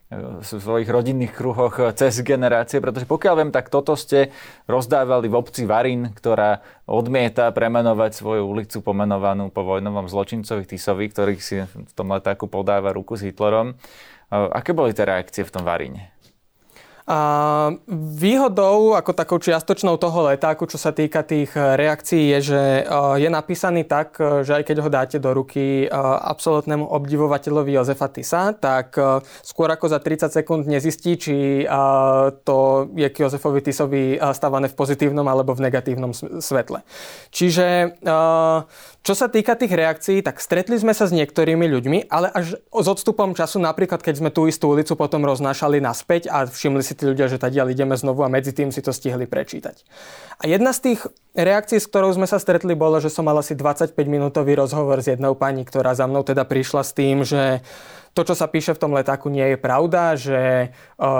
v 0.09 0.41
svojich 0.41 0.89
rodinných 0.89 1.37
kruhoch 1.37 1.93
cez 1.93 2.25
generácie, 2.25 2.81
pretože 2.81 3.05
pokiaľ 3.05 3.33
viem, 3.37 3.51
tak 3.53 3.69
toto 3.69 3.93
ste 3.93 4.33
rozdávali 4.65 5.29
v 5.29 5.37
obci 5.37 5.69
Varín, 5.69 6.09
ktorá 6.17 6.65
odmieta 6.89 7.53
premenovať 7.53 8.17
svoju 8.17 8.41
ulicu 8.49 8.81
pomenovanú 8.81 9.53
po 9.53 9.61
vojnovom 9.61 10.09
zločincovi 10.09 10.65
Tisovi, 10.65 11.05
ktorý 11.13 11.37
si 11.37 11.61
v 11.61 11.91
tom 11.93 12.09
letáku 12.09 12.49
podáva 12.49 12.89
ruku 12.89 13.21
s 13.21 13.21
Hitlerom. 13.21 13.77
Aké 14.33 14.73
boli 14.73 14.97
tie 14.97 15.05
reakcie 15.05 15.45
v 15.45 15.53
tom 15.53 15.61
Varíne? 15.61 16.09
A 17.09 17.21
výhodou, 18.21 18.93
ako 18.93 19.17
takou 19.17 19.41
čiastočnou 19.41 19.97
toho 19.97 20.29
letáku, 20.29 20.69
čo 20.69 20.77
sa 20.77 20.93
týka 20.93 21.25
tých 21.25 21.49
eh, 21.57 21.73
reakcií, 21.73 22.37
je, 22.37 22.53
že 22.53 22.63
eh, 22.85 23.15
je 23.17 23.29
napísaný 23.33 23.81
tak, 23.89 24.21
eh, 24.21 24.45
že 24.45 24.61
aj 24.61 24.63
keď 24.69 24.77
ho 24.85 24.89
dáte 24.93 25.17
do 25.17 25.33
ruky 25.33 25.89
absolútnemu 25.89 26.85
obdivovateľovi 26.85 27.73
Jozefa 27.73 28.13
Tisa, 28.13 28.53
tak 28.53 28.93
skôr 29.41 29.71
ako 29.71 29.89
za 29.89 29.97
30 29.97 30.29
sekúnd 30.29 30.63
nezistí, 30.69 31.17
či 31.17 31.65
to 32.43 32.57
je 32.93 33.09
k 33.09 33.25
Jozefovi 33.25 33.63
Tisovi 33.63 34.03
stávané 34.35 34.69
v 34.69 34.77
pozitívnom 34.77 35.25
alebo 35.25 35.55
v 35.57 35.65
negatívnom 35.65 36.13
svetle. 36.43 36.85
Čiže 37.33 37.97
čo 38.99 39.13
sa 39.15 39.31
týka 39.31 39.55
tých 39.55 39.71
reakcií, 39.71 40.19
tak 40.19 40.43
stretli 40.43 40.75
sme 40.75 40.91
sa 40.91 41.07
s 41.07 41.15
niektorými 41.15 41.65
ľuďmi, 41.71 42.11
ale 42.11 42.27
až 42.35 42.59
s 42.59 42.87
odstupom 42.91 43.31
času, 43.31 43.57
napríklad 43.57 44.03
keď 44.03 44.21
sme 44.21 44.29
tú 44.29 44.45
istú 44.45 44.75
ulicu 44.75 44.93
potom 44.99 45.23
roznášali 45.23 45.79
naspäť 45.79 46.27
a 46.27 46.43
všimli 46.43 46.83
si 46.83 46.98
tí 46.99 47.07
ľudia, 47.07 47.31
že 47.31 47.39
tadiaľ 47.39 47.71
ideme 47.71 47.95
znovu 47.95 48.27
a 48.27 48.29
medzi 48.29 48.51
tým 48.51 48.75
si 48.75 48.83
to 48.83 48.91
stihli 48.91 49.23
prečítať. 49.23 49.87
A 50.43 50.51
jedna 50.51 50.75
z 50.75 50.91
tých 50.91 50.99
reakcií, 51.31 51.79
s 51.79 51.87
ktorou 51.87 52.11
sme 52.11 52.27
sa 52.27 52.35
stretli, 52.35 52.75
bolo, 52.75 52.99
že 52.99 53.07
som 53.07 53.23
mal 53.23 53.39
asi 53.39 53.55
25-minútový 53.55 54.59
rozhovor 54.59 54.99
s 54.99 55.07
jednou 55.07 55.39
pani, 55.39 55.63
ktorá 55.63 55.95
za 55.95 56.05
mnou 56.05 56.27
teda 56.27 56.43
prišla 56.43 56.83
s 56.83 56.91
tým, 56.91 57.23
že 57.23 57.63
to, 58.11 58.27
čo 58.27 58.35
sa 58.35 58.51
píše 58.51 58.75
v 58.75 58.81
tom 58.81 58.91
letáku, 58.91 59.31
nie 59.31 59.55
je 59.55 59.57
pravda, 59.61 60.19
že 60.19 60.73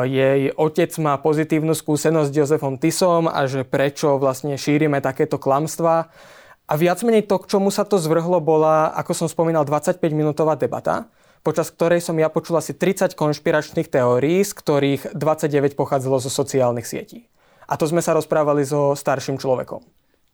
jej 0.10 0.52
otec 0.58 0.92
má 1.00 1.16
pozitívnu 1.22 1.72
skúsenosť 1.72 2.30
s 2.34 2.36
Jozefom 2.36 2.76
Tisom 2.76 3.32
a 3.32 3.48
že 3.48 3.64
prečo 3.64 4.20
vlastne 4.20 4.60
šírime 4.60 5.00
takéto 5.00 5.40
klamstvá. 5.40 6.12
A 6.70 6.74
viac 6.78 7.02
menej 7.02 7.26
to, 7.26 7.42
k 7.42 7.50
čomu 7.56 7.70
sa 7.74 7.86
to 7.86 7.98
zvrhlo, 7.98 8.42
bola, 8.42 8.94
ako 8.94 9.14
som 9.16 9.28
spomínal, 9.30 9.66
25-minútová 9.66 10.58
debata 10.58 11.10
počas 11.42 11.72
ktorej 11.72 12.04
som 12.04 12.16
ja 12.20 12.28
počul 12.28 12.60
asi 12.60 12.76
30 12.76 13.16
konšpiračných 13.16 13.88
teórií, 13.88 14.44
z 14.44 14.52
ktorých 14.54 15.02
29 15.16 15.80
pochádzalo 15.80 16.20
zo 16.20 16.32
sociálnych 16.32 16.88
sietí. 16.88 17.28
A 17.70 17.78
to 17.78 17.86
sme 17.86 18.02
sa 18.02 18.18
rozprávali 18.18 18.66
so 18.66 18.98
starším 18.98 19.38
človekom. 19.38 19.86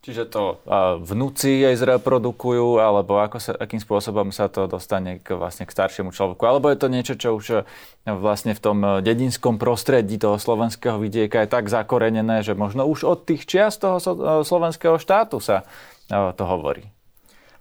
Čiže 0.06 0.30
to 0.30 0.62
vnúci 1.02 1.66
jej 1.66 1.74
zreprodukujú, 1.74 2.78
alebo 2.78 3.18
ako 3.18 3.42
sa, 3.42 3.58
akým 3.58 3.82
spôsobom 3.82 4.30
sa 4.30 4.46
to 4.46 4.70
dostane 4.70 5.18
k, 5.18 5.34
vlastne 5.34 5.66
k 5.66 5.74
staršiemu 5.74 6.14
človeku? 6.14 6.46
Alebo 6.46 6.70
je 6.70 6.78
to 6.78 6.86
niečo, 6.86 7.18
čo 7.18 7.34
už 7.34 7.46
e, 7.50 7.60
vlastne 8.14 8.54
v 8.54 8.62
tom 8.62 8.78
e, 8.86 9.02
dedinskom 9.02 9.58
prostredí 9.58 10.14
toho 10.14 10.38
slovenského 10.38 11.02
vidieka 11.02 11.42
je 11.42 11.50
tak 11.50 11.66
zakorenené, 11.66 12.46
že 12.46 12.54
možno 12.54 12.86
už 12.86 13.02
od 13.02 13.26
tých 13.26 13.50
čiast 13.50 13.82
toho 13.82 13.98
e, 13.98 14.46
slovenského 14.46 14.94
štátu 14.94 15.42
sa 15.42 15.66
to 16.06 16.44
hovorí? 16.46 16.86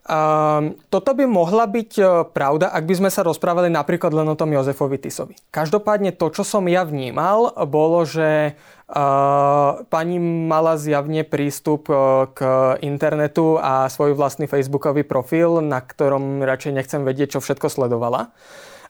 Um, 0.05 0.77
toto 0.93 1.17
by 1.17 1.25
mohla 1.25 1.65
byť 1.65 1.91
uh, 1.97 2.29
pravda, 2.29 2.69
ak 2.69 2.85
by 2.85 2.93
sme 2.93 3.09
sa 3.09 3.25
rozprávali 3.25 3.73
napríklad 3.73 4.13
len 4.13 4.29
o 4.29 4.37
tom 4.37 4.53
Jozefovi 4.53 5.01
Tisovi. 5.01 5.33
Každopádne 5.49 6.13
to, 6.13 6.29
čo 6.29 6.45
som 6.45 6.69
ja 6.69 6.85
vnímal, 6.85 7.49
bolo, 7.65 8.05
že 8.05 8.53
uh, 8.53 9.81
pani 9.89 10.21
mala 10.21 10.77
zjavne 10.77 11.25
prístup 11.25 11.89
uh, 11.89 12.29
k 12.29 12.39
internetu 12.85 13.57
a 13.57 13.89
svoj 13.89 14.13
vlastný 14.13 14.45
facebookový 14.45 15.01
profil, 15.01 15.57
na 15.65 15.81
ktorom 15.81 16.45
radšej 16.45 16.77
nechcem 16.77 17.01
vedieť, 17.01 17.37
čo 17.37 17.39
všetko 17.41 17.65
sledovala. 17.65 18.29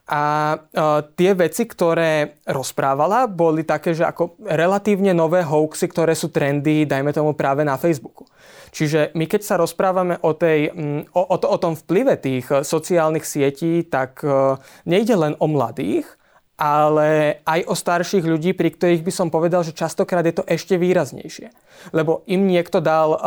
A 0.05 0.53
uh, 0.53 1.01
tie 1.17 1.33
veci, 1.33 1.65
ktoré 1.65 2.37
rozprávala, 2.45 3.25
boli 3.25 3.65
také, 3.65 3.97
že 3.97 4.05
ako 4.05 4.37
relatívne 4.45 5.17
nové 5.17 5.41
hoaxy, 5.41 5.89
ktoré 5.89 6.13
sú 6.13 6.29
trendy, 6.29 6.85
dajme 6.85 7.09
tomu 7.09 7.33
práve 7.33 7.65
na 7.65 7.73
Facebooku. 7.73 8.29
Čiže 8.69 9.17
my 9.17 9.25
keď 9.25 9.41
sa 9.41 9.55
rozprávame 9.57 10.21
o, 10.21 10.37
tej, 10.37 10.69
o, 11.09 11.21
o, 11.25 11.35
o 11.41 11.57
tom 11.57 11.73
vplyve 11.73 12.21
tých 12.21 12.45
sociálnych 12.45 13.25
sietí, 13.25 13.81
tak 13.89 14.21
uh, 14.21 14.61
nejde 14.85 15.17
len 15.17 15.33
o 15.41 15.49
mladých, 15.49 16.05
ale 16.55 17.39
aj 17.43 17.67
o 17.67 17.75
starších 17.75 18.23
ľudí, 18.23 18.55
pri 18.55 18.71
ktorých 18.71 19.03
by 19.03 19.11
som 19.11 19.27
povedal, 19.27 19.67
že 19.67 19.75
častokrát 19.75 20.23
je 20.23 20.39
to 20.39 20.47
ešte 20.47 20.79
výraznejšie. 20.79 21.51
Lebo 21.91 22.23
im 22.31 22.47
niekto 22.47 22.79
dal 22.79 23.11
uh, 23.11 23.19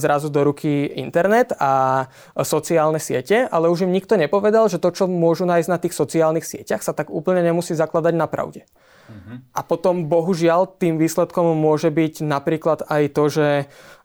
zrazu 0.00 0.32
do 0.32 0.40
ruky 0.40 0.88
internet 0.96 1.52
a 1.60 2.08
sociálne 2.40 2.96
siete, 2.96 3.44
ale 3.44 3.68
už 3.68 3.84
im 3.84 3.92
nikto 3.92 4.16
nepovedal, 4.16 4.72
že 4.72 4.80
to, 4.80 4.88
čo 4.88 5.04
môžu 5.04 5.44
nájsť 5.44 5.68
na 5.68 5.78
tých 5.78 5.92
sociálnych 5.92 6.48
sieťach, 6.48 6.80
sa 6.80 6.96
tak 6.96 7.12
úplne 7.12 7.44
nemusí 7.44 7.76
zakladať 7.76 8.16
na 8.16 8.24
pravde. 8.24 8.64
Uh-huh. 9.12 9.44
A 9.52 9.60
potom, 9.60 10.08
bohužiaľ, 10.08 10.64
tým 10.80 10.96
výsledkom 10.96 11.52
môže 11.52 11.92
byť 11.92 12.24
napríklad 12.24 12.88
aj 12.88 13.02
to, 13.12 13.24
že 13.28 13.48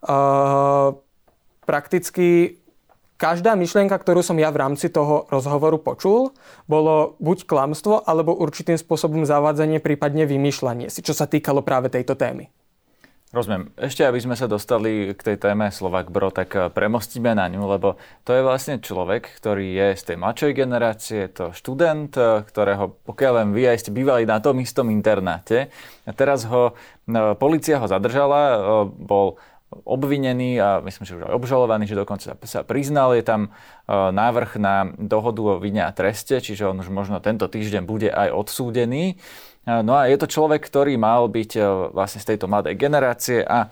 uh, 0.04 0.92
prakticky 1.64 2.60
každá 3.18 3.58
myšlienka, 3.58 3.98
ktorú 3.98 4.22
som 4.22 4.38
ja 4.38 4.54
v 4.54 4.62
rámci 4.64 4.88
toho 4.94 5.26
rozhovoru 5.28 5.82
počul, 5.82 6.32
bolo 6.70 7.18
buď 7.18 7.50
klamstvo, 7.50 8.06
alebo 8.06 8.38
určitým 8.38 8.78
spôsobom 8.78 9.26
zavádzanie, 9.26 9.82
prípadne 9.82 10.30
vymýšľanie 10.30 10.88
si, 10.94 11.02
čo 11.02 11.18
sa 11.18 11.26
týkalo 11.26 11.66
práve 11.66 11.90
tejto 11.90 12.14
témy. 12.14 12.54
Rozumiem. 13.28 13.76
Ešte, 13.76 14.08
aby 14.08 14.24
sme 14.24 14.40
sa 14.40 14.48
dostali 14.48 15.12
k 15.12 15.20
tej 15.20 15.36
téme 15.36 15.68
Slovak 15.68 16.08
Bro, 16.16 16.32
tak 16.32 16.56
eh, 16.56 16.72
premostíme 16.72 17.36
na 17.36 17.52
ňu, 17.52 17.68
lebo 17.68 18.00
to 18.24 18.32
je 18.32 18.40
vlastne 18.40 18.80
človek, 18.80 19.28
ktorý 19.36 19.68
je 19.76 19.88
z 20.00 20.04
tej 20.08 20.18
mladšej 20.24 20.52
generácie, 20.56 21.22
to 21.36 21.52
študent, 21.52 22.16
eh, 22.16 22.48
ktorého, 22.48 22.96
pokiaľ 23.04 23.44
len 23.44 23.50
vy 23.52 23.68
aj 23.68 23.84
ste 23.84 23.92
bývali 23.92 24.24
na 24.24 24.40
tom 24.40 24.64
istom 24.64 24.88
internáte. 24.88 25.68
A 26.08 26.12
teraz 26.16 26.48
ho, 26.48 26.72
eh, 26.72 27.36
policia 27.36 27.84
ho 27.84 27.88
zadržala, 27.92 28.64
bol 28.96 29.36
obvinený 29.68 30.64
a 30.64 30.80
myslím, 30.80 31.04
že 31.04 31.16
už 31.20 31.24
aj 31.28 31.36
obžalovaný, 31.36 31.84
že 31.92 32.00
dokonca 32.00 32.40
sa 32.40 32.62
priznal. 32.64 33.12
Je 33.20 33.24
tam 33.24 33.42
e, 33.48 33.50
návrh 33.92 34.56
na 34.60 34.88
dohodu 34.96 35.44
o 35.44 35.60
vine 35.60 35.84
a 35.84 35.92
treste, 35.92 36.40
čiže 36.40 36.72
on 36.72 36.80
už 36.80 36.88
možno 36.88 37.20
tento 37.20 37.52
týždeň 37.52 37.84
bude 37.84 38.08
aj 38.08 38.32
odsúdený. 38.32 39.16
E, 39.16 39.16
no 39.84 40.00
a 40.00 40.08
je 40.08 40.16
to 40.16 40.32
človek, 40.32 40.64
ktorý 40.64 40.96
mal 40.96 41.28
byť 41.28 41.52
e, 41.60 41.62
vlastne 41.92 42.24
z 42.24 42.28
tejto 42.36 42.48
mladej 42.48 42.80
generácie 42.80 43.44
a 43.44 43.68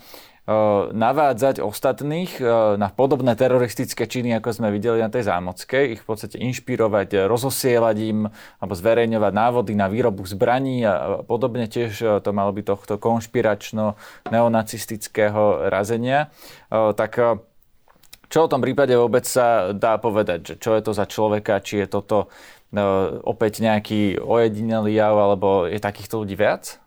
navádzať 0.93 1.57
ostatných 1.57 2.37
eh, 2.37 2.77
na 2.77 2.93
podobné 2.93 3.33
teroristické 3.33 4.05
činy, 4.05 4.37
ako 4.37 4.61
sme 4.61 4.69
videli 4.69 5.01
na 5.01 5.09
tej 5.09 5.25
zámockej, 5.25 5.97
ich 5.97 6.05
v 6.05 6.07
podstate 6.07 6.37
inšpirovať, 6.37 7.17
eh, 7.17 7.25
rozosielať 7.25 7.97
im 8.05 8.29
alebo 8.61 8.77
zverejňovať 8.77 9.33
návody 9.33 9.73
na 9.73 9.89
výrobu 9.89 10.21
zbraní 10.29 10.85
a 10.85 11.25
podobne 11.25 11.65
tiež 11.65 12.21
to 12.21 12.29
malo 12.29 12.53
byť 12.53 12.65
tohto 12.65 12.97
konšpiračno-neonacistického 13.01 15.73
razenia. 15.73 16.29
Tak 16.69 17.41
čo 18.25 18.41
o 18.45 18.51
tom 18.51 18.61
prípade 18.61 18.97
vôbec 18.97 19.25
sa 19.25 19.73
dá 19.73 19.97
povedať? 19.97 20.53
Že 20.53 20.55
čo 20.61 20.75
je 20.77 20.81
to 20.81 20.93
za 20.93 21.05
človeka? 21.05 21.61
Či 21.61 21.77
je 21.85 21.87
toto 21.89 22.27
opäť 23.23 23.63
nejaký 23.63 24.19
ojedinelý 24.19 24.93
jav, 24.97 25.15
alebo 25.15 25.69
je 25.69 25.79
takýchto 25.79 26.17
ľudí 26.25 26.35
viac? 26.35 26.81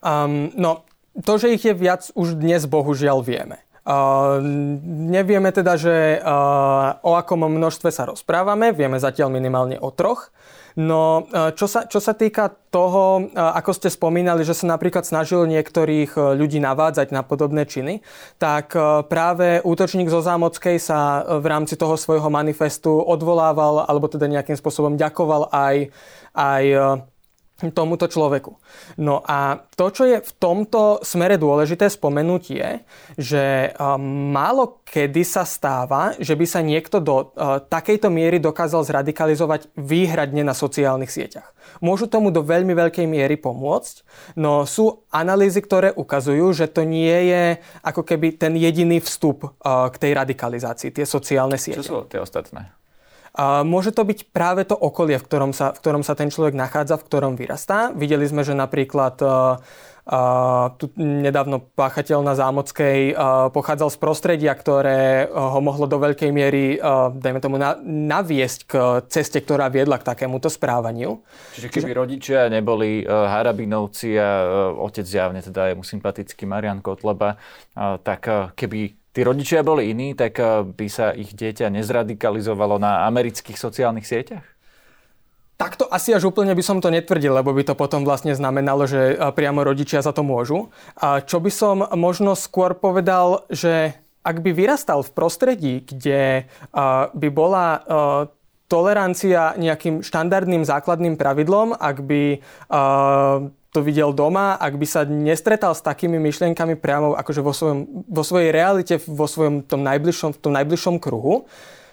Um, 0.00 0.48
no, 0.56 0.88
to, 1.18 1.32
že 1.40 1.54
ich 1.54 1.64
je 1.66 1.74
viac, 1.74 2.10
už 2.14 2.38
dnes 2.38 2.66
bohužiaľ 2.70 3.22
vieme. 3.24 3.58
Uh, 3.80 4.44
nevieme 4.84 5.50
teda, 5.50 5.80
že 5.80 6.20
uh, 6.20 7.00
o 7.00 7.16
akom 7.16 7.48
množstve 7.48 7.88
sa 7.88 8.04
rozprávame, 8.06 8.76
vieme 8.76 9.00
zatiaľ 9.00 9.32
minimálne 9.32 9.80
o 9.80 9.88
troch. 9.88 10.28
No, 10.78 11.26
uh, 11.26 11.50
čo 11.56 11.66
sa, 11.66 11.88
čo 11.88 11.98
sa 11.98 12.14
týka 12.14 12.54
toho, 12.70 13.32
uh, 13.32 13.56
ako 13.56 13.72
ste 13.74 13.88
spomínali, 13.90 14.44
že 14.44 14.54
sa 14.54 14.70
napríklad 14.70 15.08
snažil 15.08 15.48
niektorých 15.48 16.12
uh, 16.14 16.36
ľudí 16.36 16.60
navádzať 16.60 17.10
na 17.10 17.24
podobné 17.24 17.66
činy, 17.66 18.04
tak 18.36 18.76
uh, 18.76 19.00
práve 19.02 19.64
útočník 19.64 20.12
zo 20.12 20.22
Zámockej 20.22 20.76
sa 20.78 21.24
v 21.40 21.46
rámci 21.48 21.74
toho 21.74 21.96
svojho 21.96 22.28
manifestu 22.28 23.00
odvolával, 23.00 23.88
alebo 23.88 24.06
teda 24.06 24.28
nejakým 24.28 24.60
spôsobom 24.60 25.00
ďakoval 25.00 25.50
aj, 25.50 25.90
aj 26.36 26.64
tomuto 27.68 28.08
človeku. 28.08 28.56
No 28.96 29.20
a 29.20 29.60
to, 29.76 29.92
čo 29.92 30.08
je 30.08 30.24
v 30.24 30.32
tomto 30.40 31.04
smere 31.04 31.36
dôležité 31.36 31.92
spomenúť 31.92 32.42
je, 32.48 32.70
že 33.20 33.44
um, 33.76 34.32
málo 34.32 34.80
kedy 34.88 35.22
sa 35.22 35.44
stáva, 35.44 36.16
že 36.16 36.32
by 36.32 36.46
sa 36.48 36.64
niekto 36.64 36.98
do 36.98 37.30
uh, 37.36 37.60
takejto 37.60 38.08
miery 38.08 38.40
dokázal 38.40 38.82
zradikalizovať 38.88 39.70
výhradne 39.76 40.42
na 40.42 40.56
sociálnych 40.56 41.12
sieťach. 41.12 41.52
Môžu 41.78 42.10
tomu 42.10 42.34
do 42.34 42.42
veľmi 42.42 42.74
veľkej 42.74 43.06
miery 43.06 43.38
pomôcť, 43.38 44.02
no 44.40 44.66
sú 44.66 45.06
analýzy, 45.12 45.62
ktoré 45.62 45.94
ukazujú, 45.94 46.50
že 46.56 46.66
to 46.66 46.82
nie 46.82 47.30
je 47.30 47.44
ako 47.84 48.02
keby 48.02 48.34
ten 48.34 48.56
jediný 48.56 48.98
vstup 48.98 49.44
uh, 49.46 49.92
k 49.92 49.96
tej 50.00 50.12
radikalizácii, 50.16 50.90
tie 50.90 51.06
sociálne 51.06 51.60
siete. 51.60 51.84
Čo 51.84 51.86
sú 51.86 51.98
tie 52.08 52.18
ostatné? 52.18 52.79
A 53.34 53.62
môže 53.62 53.94
to 53.94 54.02
byť 54.02 54.34
práve 54.34 54.66
to 54.66 54.74
okolie, 54.74 55.18
v 55.18 55.26
ktorom, 55.26 55.52
sa, 55.54 55.70
v 55.74 55.78
ktorom 55.78 56.02
sa 56.02 56.18
ten 56.18 56.30
človek 56.30 56.54
nachádza, 56.56 56.98
v 56.98 57.06
ktorom 57.06 57.34
vyrastá. 57.38 57.94
Videli 57.94 58.26
sme, 58.26 58.42
že 58.42 58.54
napríklad 58.58 59.18
Uh, 60.10 60.74
tu 60.80 60.90
nedávno 60.98 61.62
páchateľ 61.76 62.24
na 62.24 62.34
Zámockej 62.34 63.14
uh, 63.14 63.46
pochádzal 63.52 63.94
z 63.94 63.98
prostredia, 64.00 64.50
ktoré 64.56 65.28
uh, 65.28 65.54
ho 65.54 65.60
mohlo 65.62 65.86
do 65.86 66.02
veľkej 66.02 66.34
miery, 66.34 66.80
dajme 67.20 67.38
tomu, 67.38 67.60
na, 67.60 67.78
naviesť 67.84 68.60
k 68.66 68.72
ceste, 69.06 69.38
ktorá 69.38 69.70
viedla 69.70 70.00
k 70.00 70.08
takémuto 70.10 70.50
správaniu. 70.50 71.22
Čiže 71.54 71.68
keby 71.70 71.92
Čiže... 71.92 72.00
rodičia 72.00 72.40
neboli 72.50 73.06
Harabinovci 73.06 74.18
a 74.18 74.28
otec 74.82 75.06
zjavne 75.06 75.44
teda 75.44 75.70
je 75.70 75.78
mu 75.78 75.84
sympatický 75.86 76.42
Marian 76.48 76.82
Kotleba, 76.82 77.38
tak 78.02 78.26
keby 78.56 78.99
tí 79.10 79.20
rodičia 79.26 79.66
boli 79.66 79.90
iní, 79.90 80.14
tak 80.14 80.38
eh, 80.38 80.62
by 80.64 80.86
sa 80.86 81.12
ich 81.14 81.34
dieťa 81.34 81.70
nezradikalizovalo 81.70 82.78
na 82.78 83.06
amerických 83.10 83.58
sociálnych 83.58 84.06
sieťach? 84.06 84.46
Takto 85.60 85.84
asi 85.92 86.16
až 86.16 86.32
úplne 86.32 86.56
by 86.56 86.64
som 86.64 86.80
to 86.80 86.88
netvrdil, 86.88 87.36
lebo 87.36 87.52
by 87.52 87.60
to 87.68 87.76
potom 87.76 88.00
vlastne 88.00 88.32
znamenalo, 88.32 88.86
že 88.86 89.14
eh, 89.14 89.18
priamo 89.34 89.66
rodičia 89.66 90.00
za 90.00 90.14
to 90.14 90.22
môžu. 90.22 90.70
A 90.98 91.20
čo 91.20 91.42
by 91.42 91.50
som 91.50 91.82
možno 91.98 92.38
skôr 92.38 92.78
povedal, 92.78 93.44
že 93.50 93.98
ak 94.20 94.44
by 94.44 94.52
vyrastal 94.52 95.00
v 95.00 95.14
prostredí, 95.16 95.74
kde 95.84 96.44
eh, 96.44 97.04
by 97.10 97.28
bola 97.30 97.82
tolerancia 98.70 99.58
nejakým 99.58 100.06
štandardným 100.06 100.62
základným 100.62 101.18
pravidlom, 101.18 101.74
ak 101.74 102.06
by 102.06 102.38
to 103.70 103.86
videl 103.86 104.10
doma, 104.10 104.58
ak 104.58 104.74
by 104.74 104.86
sa 104.86 105.06
nestretal 105.06 105.78
s 105.78 105.82
takými 105.82 106.18
myšlienkami 106.18 106.74
priamo 106.74 107.14
akože 107.14 107.40
vo, 107.40 107.54
svojom, 107.54 108.06
vo 108.10 108.22
svojej 108.26 108.50
realite, 108.50 108.98
vo 109.06 109.30
svojom 109.30 109.62
tom 109.62 109.86
najbližšom, 109.86 110.34
v 110.34 110.38
tom 110.42 110.52
najbližšom 110.58 110.96
kruhu, 110.98 111.46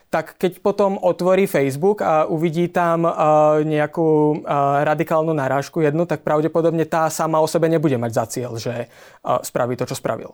tak 0.08 0.40
keď 0.40 0.64
potom 0.64 0.96
otvorí 0.98 1.46
Facebook 1.46 2.00
a 2.00 2.26
uvidí 2.26 2.72
tam 2.72 3.04
uh, 3.04 3.60
nejakú 3.62 4.42
uh, 4.42 4.82
radikálnu 4.88 5.36
narážku 5.36 5.84
jednu, 5.84 6.08
tak 6.08 6.24
pravdepodobne 6.24 6.88
tá 6.88 7.12
sama 7.12 7.44
o 7.44 7.48
sebe 7.48 7.68
nebude 7.68 8.00
mať 8.00 8.12
za 8.16 8.26
cieľ, 8.26 8.52
že 8.56 8.88
uh, 8.88 9.44
spraví 9.44 9.76
to, 9.76 9.84
čo 9.84 10.00
spravil. 10.00 10.32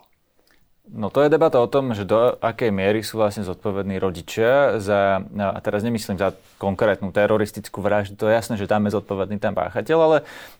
No 0.84 1.08
to 1.08 1.24
je 1.24 1.32
debata 1.32 1.64
o 1.64 1.72
tom, 1.72 1.96
že 1.96 2.04
do 2.04 2.36
akej 2.44 2.68
miery 2.68 3.08
sú 3.08 3.16
vlastne 3.16 3.48
zodpovední 3.48 4.04
rodičia 4.04 4.84
za, 4.84 5.24
a 5.24 5.56
teraz 5.64 5.80
nemyslím 5.80 6.20
za 6.20 6.36
konkrétnu 6.60 7.16
teroristickú 7.16 7.80
vraždu, 7.80 8.20
to 8.20 8.28
je 8.28 8.36
jasné, 8.36 8.60
že 8.60 8.68
tam 8.68 8.84
je 8.84 8.92
zodpovedný 8.92 9.40
ten 9.40 9.56
páchateľ, 9.56 9.98
ale 10.04 10.18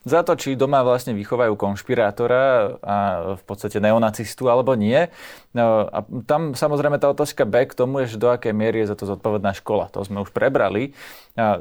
za 0.08 0.24
to, 0.24 0.40
či 0.40 0.56
doma 0.56 0.80
vlastne 0.80 1.12
vychovajú 1.12 1.60
konšpirátora 1.60 2.44
a 2.80 2.96
v 3.36 3.44
podstate 3.44 3.84
neonacistu 3.84 4.48
alebo 4.48 4.80
nie. 4.80 5.12
No, 5.52 5.92
a 5.92 6.08
tam 6.24 6.56
samozrejme 6.56 7.04
tá 7.04 7.12
otázka 7.12 7.44
B 7.44 7.68
k 7.68 7.76
tomu 7.76 8.08
je, 8.08 8.16
že 8.16 8.24
do 8.24 8.32
akej 8.32 8.56
miery 8.56 8.88
je 8.88 8.96
za 8.96 8.98
to 8.98 9.04
zodpovedná 9.04 9.52
škola. 9.52 9.92
To 9.92 10.08
sme 10.08 10.24
už 10.24 10.32
prebrali, 10.32 10.96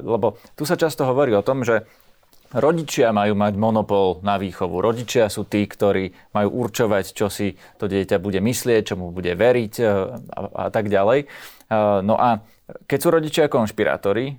lebo 0.06 0.38
tu 0.54 0.70
sa 0.70 0.78
často 0.78 1.02
hovorí 1.02 1.34
o 1.34 1.42
tom, 1.42 1.66
že 1.66 1.82
Rodičia 2.52 3.16
majú 3.16 3.32
mať 3.32 3.54
monopol 3.56 4.20
na 4.20 4.36
výchovu. 4.36 4.84
Rodičia 4.84 5.32
sú 5.32 5.48
tí, 5.48 5.64
ktorí 5.64 6.12
majú 6.36 6.68
určovať, 6.68 7.04
čo 7.16 7.32
si 7.32 7.56
to 7.80 7.88
dieťa 7.88 8.20
bude 8.20 8.44
myslieť, 8.44 8.92
čo 8.92 8.94
mu 9.00 9.08
bude 9.08 9.32
veriť 9.32 9.74
e, 9.80 9.84
a, 10.36 10.40
a 10.52 10.66
tak 10.68 10.92
ďalej. 10.92 11.24
E, 11.24 11.26
no 12.04 12.20
a 12.20 12.44
keď 12.84 12.98
sú 13.00 13.08
rodičia 13.08 13.44
konšpirátori, 13.48 14.36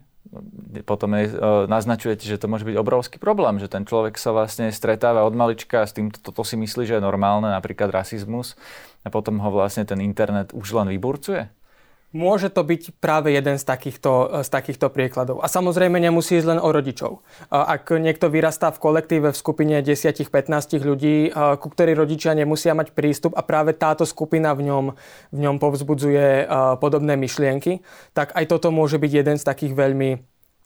potom 0.86 1.17
je, 1.17 1.26
e, 1.30 1.34
naznačujete, 1.65 2.30
že 2.30 2.38
to 2.38 2.45
môže 2.45 2.69
byť 2.69 2.78
obrovský 2.78 3.17
problém, 3.17 3.58
že 3.58 3.69
ten 3.69 3.82
človek 3.82 4.17
sa 4.21 4.30
vlastne 4.30 4.69
stretáva 4.69 5.26
od 5.26 5.34
malička 5.34 5.82
a 5.82 5.89
s 5.89 5.97
tým 5.97 6.13
toto 6.13 6.45
si 6.45 6.54
myslí, 6.54 6.86
že 6.86 6.97
je 6.97 7.04
normálne, 7.04 7.49
napríklad 7.49 7.89
rasizmus, 7.89 8.54
a 9.02 9.10
potom 9.10 9.41
ho 9.41 9.49
vlastne 9.49 9.89
ten 9.89 9.99
internet 10.06 10.54
už 10.54 10.78
len 10.78 10.88
vyburcuje? 10.89 11.49
Môže 12.13 12.54
to 12.54 12.62
byť 12.62 13.02
práve 13.02 13.34
jeden 13.34 13.58
z 13.58 13.65
takýchto, 13.65 14.45
z 14.45 14.49
takýchto 14.54 14.93
príkladov. 14.93 15.41
A 15.41 15.49
samozrejme 15.49 15.97
nemusí 15.97 16.38
ísť 16.38 16.45
len 16.45 16.60
o 16.62 16.69
rodičov. 16.69 17.26
Ak 17.49 17.89
niekto 17.89 18.30
vyrastá 18.30 18.69
v 18.69 18.78
kolektíve 18.78 19.34
v 19.34 19.38
skupine 19.38 19.82
10-15 19.82 20.30
ľudí, 20.86 21.34
ku 21.34 21.67
ktorí 21.73 21.97
rodičia 21.97 22.38
nemusia 22.38 22.78
mať 22.78 22.93
prístup 22.93 23.34
a 23.34 23.41
práve 23.41 23.73
táto 23.73 24.06
skupina 24.06 24.54
v 24.54 24.69
ňom, 24.69 24.86
v 25.34 25.38
ňom 25.41 25.58
povzbudzuje 25.58 26.45
podobné 26.78 27.17
myšlienky, 27.17 27.82
tak 28.13 28.30
aj 28.38 28.45
toto 28.45 28.69
môže 28.69 29.02
byť 29.02 29.12
jeden 29.12 29.41
z 29.41 29.43
takých 29.43 29.73
veľmi 29.73 30.21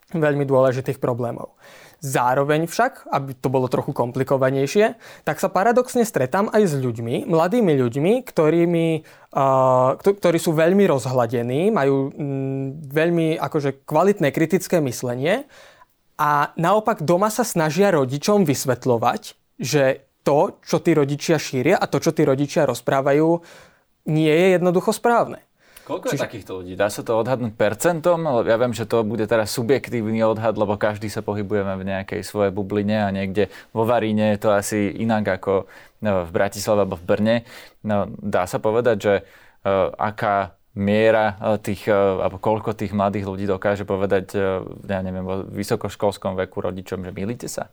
veľmi 0.07 0.47
dôležitých 0.47 1.03
problémov. 1.03 1.59
Zároveň 1.97 2.69
však, 2.69 3.09
aby 3.09 3.33
to 3.33 3.49
bolo 3.49 3.65
trochu 3.65 3.89
komplikovanejšie, 3.89 5.01
tak 5.25 5.41
sa 5.41 5.49
paradoxne 5.49 6.05
stretám 6.05 6.45
aj 6.53 6.69
s 6.69 6.75
ľuďmi, 6.77 7.25
mladými 7.25 7.73
ľuďmi, 7.73 8.13
ktorými, 8.21 8.87
uh, 9.33 9.97
ktorí 9.97 10.37
sú 10.37 10.53
veľmi 10.53 10.85
rozhladení, 10.85 11.73
majú 11.73 12.13
mm, 12.13 12.67
veľmi 12.93 13.41
akože 13.41 13.81
kvalitné 13.89 14.29
kritické 14.29 14.77
myslenie 14.85 15.49
a 16.21 16.53
naopak 16.53 17.01
doma 17.01 17.33
sa 17.33 17.41
snažia 17.41 17.89
rodičom 17.89 18.45
vysvetľovať, 18.45 19.21
že 19.57 20.05
to, 20.21 20.61
čo 20.61 20.77
tí 20.83 20.91
rodičia 20.93 21.41
šíria 21.41 21.81
a 21.81 21.89
to, 21.89 21.97
čo 21.97 22.13
tí 22.13 22.21
rodičia 22.27 22.69
rozprávajú, 22.69 23.41
nie 24.11 24.29
je 24.29 24.47
jednoducho 24.59 24.93
správne. 24.93 25.46
Koľko 25.87 26.11
Čiže... 26.11 26.19
je 26.19 26.25
takýchto 26.27 26.51
ľudí? 26.59 26.73
Dá 26.75 26.91
sa 26.91 26.99
to 26.99 27.15
odhadnúť 27.15 27.55
percentom? 27.55 28.19
Ja 28.43 28.59
viem, 28.59 28.75
že 28.75 28.83
to 28.83 29.07
bude 29.07 29.23
teraz 29.23 29.55
subjektívny 29.55 30.19
odhad, 30.19 30.59
lebo 30.59 30.75
každý 30.75 31.07
sa 31.07 31.23
pohybujeme 31.23 31.79
v 31.79 31.87
nejakej 31.87 32.27
svojej 32.27 32.51
bubline 32.51 33.07
a 33.07 33.07
niekde 33.07 33.47
vo 33.71 33.87
Varíne 33.87 34.35
je 34.35 34.39
to 34.43 34.49
asi 34.51 34.91
inak 34.91 35.39
ako 35.39 35.63
no, 36.03 36.27
v 36.27 36.31
Bratislave 36.35 36.83
alebo 36.83 36.99
v 36.99 37.07
Brne. 37.07 37.35
No, 37.87 38.11
dá 38.19 38.43
sa 38.51 38.59
povedať, 38.59 38.97
že 38.99 39.13
uh, 39.23 39.95
aká 39.95 40.59
miera 40.77 41.39
e, 41.41 41.57
tých, 41.57 41.89
uh, 41.89 42.21
alebo 42.21 42.37
koľko 42.37 42.77
tých 42.77 42.93
mladých 42.93 43.25
ľudí 43.25 43.49
dokáže 43.49 43.81
povedať, 43.81 44.37
ja 44.85 44.99
neviem, 45.01 45.25
vo 45.25 45.41
vysokoškolskom 45.49 46.37
veku 46.37 46.67
rodičom, 46.67 47.01
že 47.01 47.15
milíte 47.15 47.49
sa? 47.49 47.71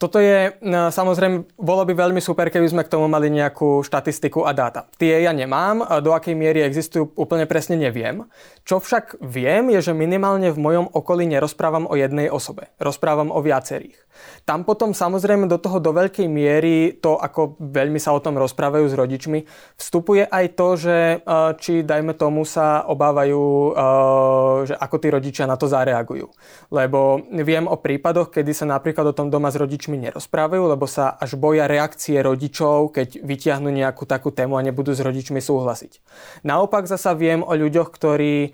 Toto 0.00 0.16
je, 0.16 0.56
no, 0.64 0.88
samozrejme, 0.88 1.60
bolo 1.60 1.84
by 1.84 1.92
veľmi 1.92 2.24
super, 2.24 2.48
keby 2.48 2.72
sme 2.72 2.82
k 2.88 2.92
tomu 2.96 3.04
mali 3.04 3.28
nejakú 3.28 3.84
štatistiku 3.84 4.48
a 4.48 4.56
dáta. 4.56 4.88
Tie 4.96 5.12
ja 5.12 5.28
nemám, 5.36 6.00
do 6.00 6.16
akej 6.16 6.32
miery 6.32 6.64
existujú, 6.64 7.12
úplne 7.20 7.44
presne 7.44 7.76
neviem. 7.76 8.24
Čo 8.64 8.80
však 8.80 9.20
viem, 9.20 9.68
je, 9.76 9.92
že 9.92 9.92
minimálne 9.92 10.48
v 10.56 10.56
mojom 10.56 10.88
okolí 10.88 11.28
nerozprávam 11.28 11.84
o 11.84 12.00
jednej 12.00 12.32
osobe. 12.32 12.72
Rozprávam 12.80 13.28
o 13.28 13.44
viacerých. 13.44 14.00
Tam 14.44 14.64
potom 14.64 14.92
samozrejme 14.96 15.46
do 15.46 15.60
toho 15.60 15.78
do 15.78 15.92
veľkej 15.94 16.26
miery 16.26 16.96
to, 16.98 17.16
ako 17.16 17.56
veľmi 17.60 18.00
sa 18.00 18.12
o 18.16 18.22
tom 18.22 18.36
rozprávajú 18.36 18.86
s 18.88 18.94
rodičmi, 18.96 19.38
vstupuje 19.76 20.26
aj 20.26 20.44
to, 20.56 20.68
že 20.76 20.96
e, 20.96 21.16
či 21.60 21.72
dajme 21.86 22.16
tomu 22.16 22.42
sa 22.44 22.84
obávajú, 22.88 23.44
e, 23.44 23.72
že 24.70 24.74
ako 24.76 24.96
tí 24.98 25.08
rodičia 25.12 25.44
na 25.46 25.56
to 25.56 25.70
zareagujú. 25.70 26.28
Lebo 26.72 27.22
viem 27.30 27.64
o 27.68 27.76
prípadoch, 27.78 28.32
kedy 28.34 28.52
sa 28.52 28.66
napríklad 28.68 29.12
o 29.12 29.16
tom 29.16 29.30
doma 29.32 29.48
s 29.52 29.60
rodičmi 29.60 29.89
nerozprávajú, 29.98 30.70
lebo 30.70 30.84
sa 30.84 31.16
až 31.16 31.34
boja 31.40 31.64
reakcie 31.64 32.20
rodičov, 32.20 32.94
keď 32.94 33.24
vytiahnu 33.24 33.72
nejakú 33.72 34.06
takú 34.06 34.30
tému 34.30 34.60
a 34.60 34.62
nebudú 34.62 34.94
s 34.94 35.00
rodičmi 35.00 35.42
súhlasiť. 35.42 35.98
Naopak 36.46 36.86
zasa 36.86 37.16
viem 37.16 37.40
o 37.40 37.50
ľuďoch, 37.56 37.88
ktorí 37.90 38.52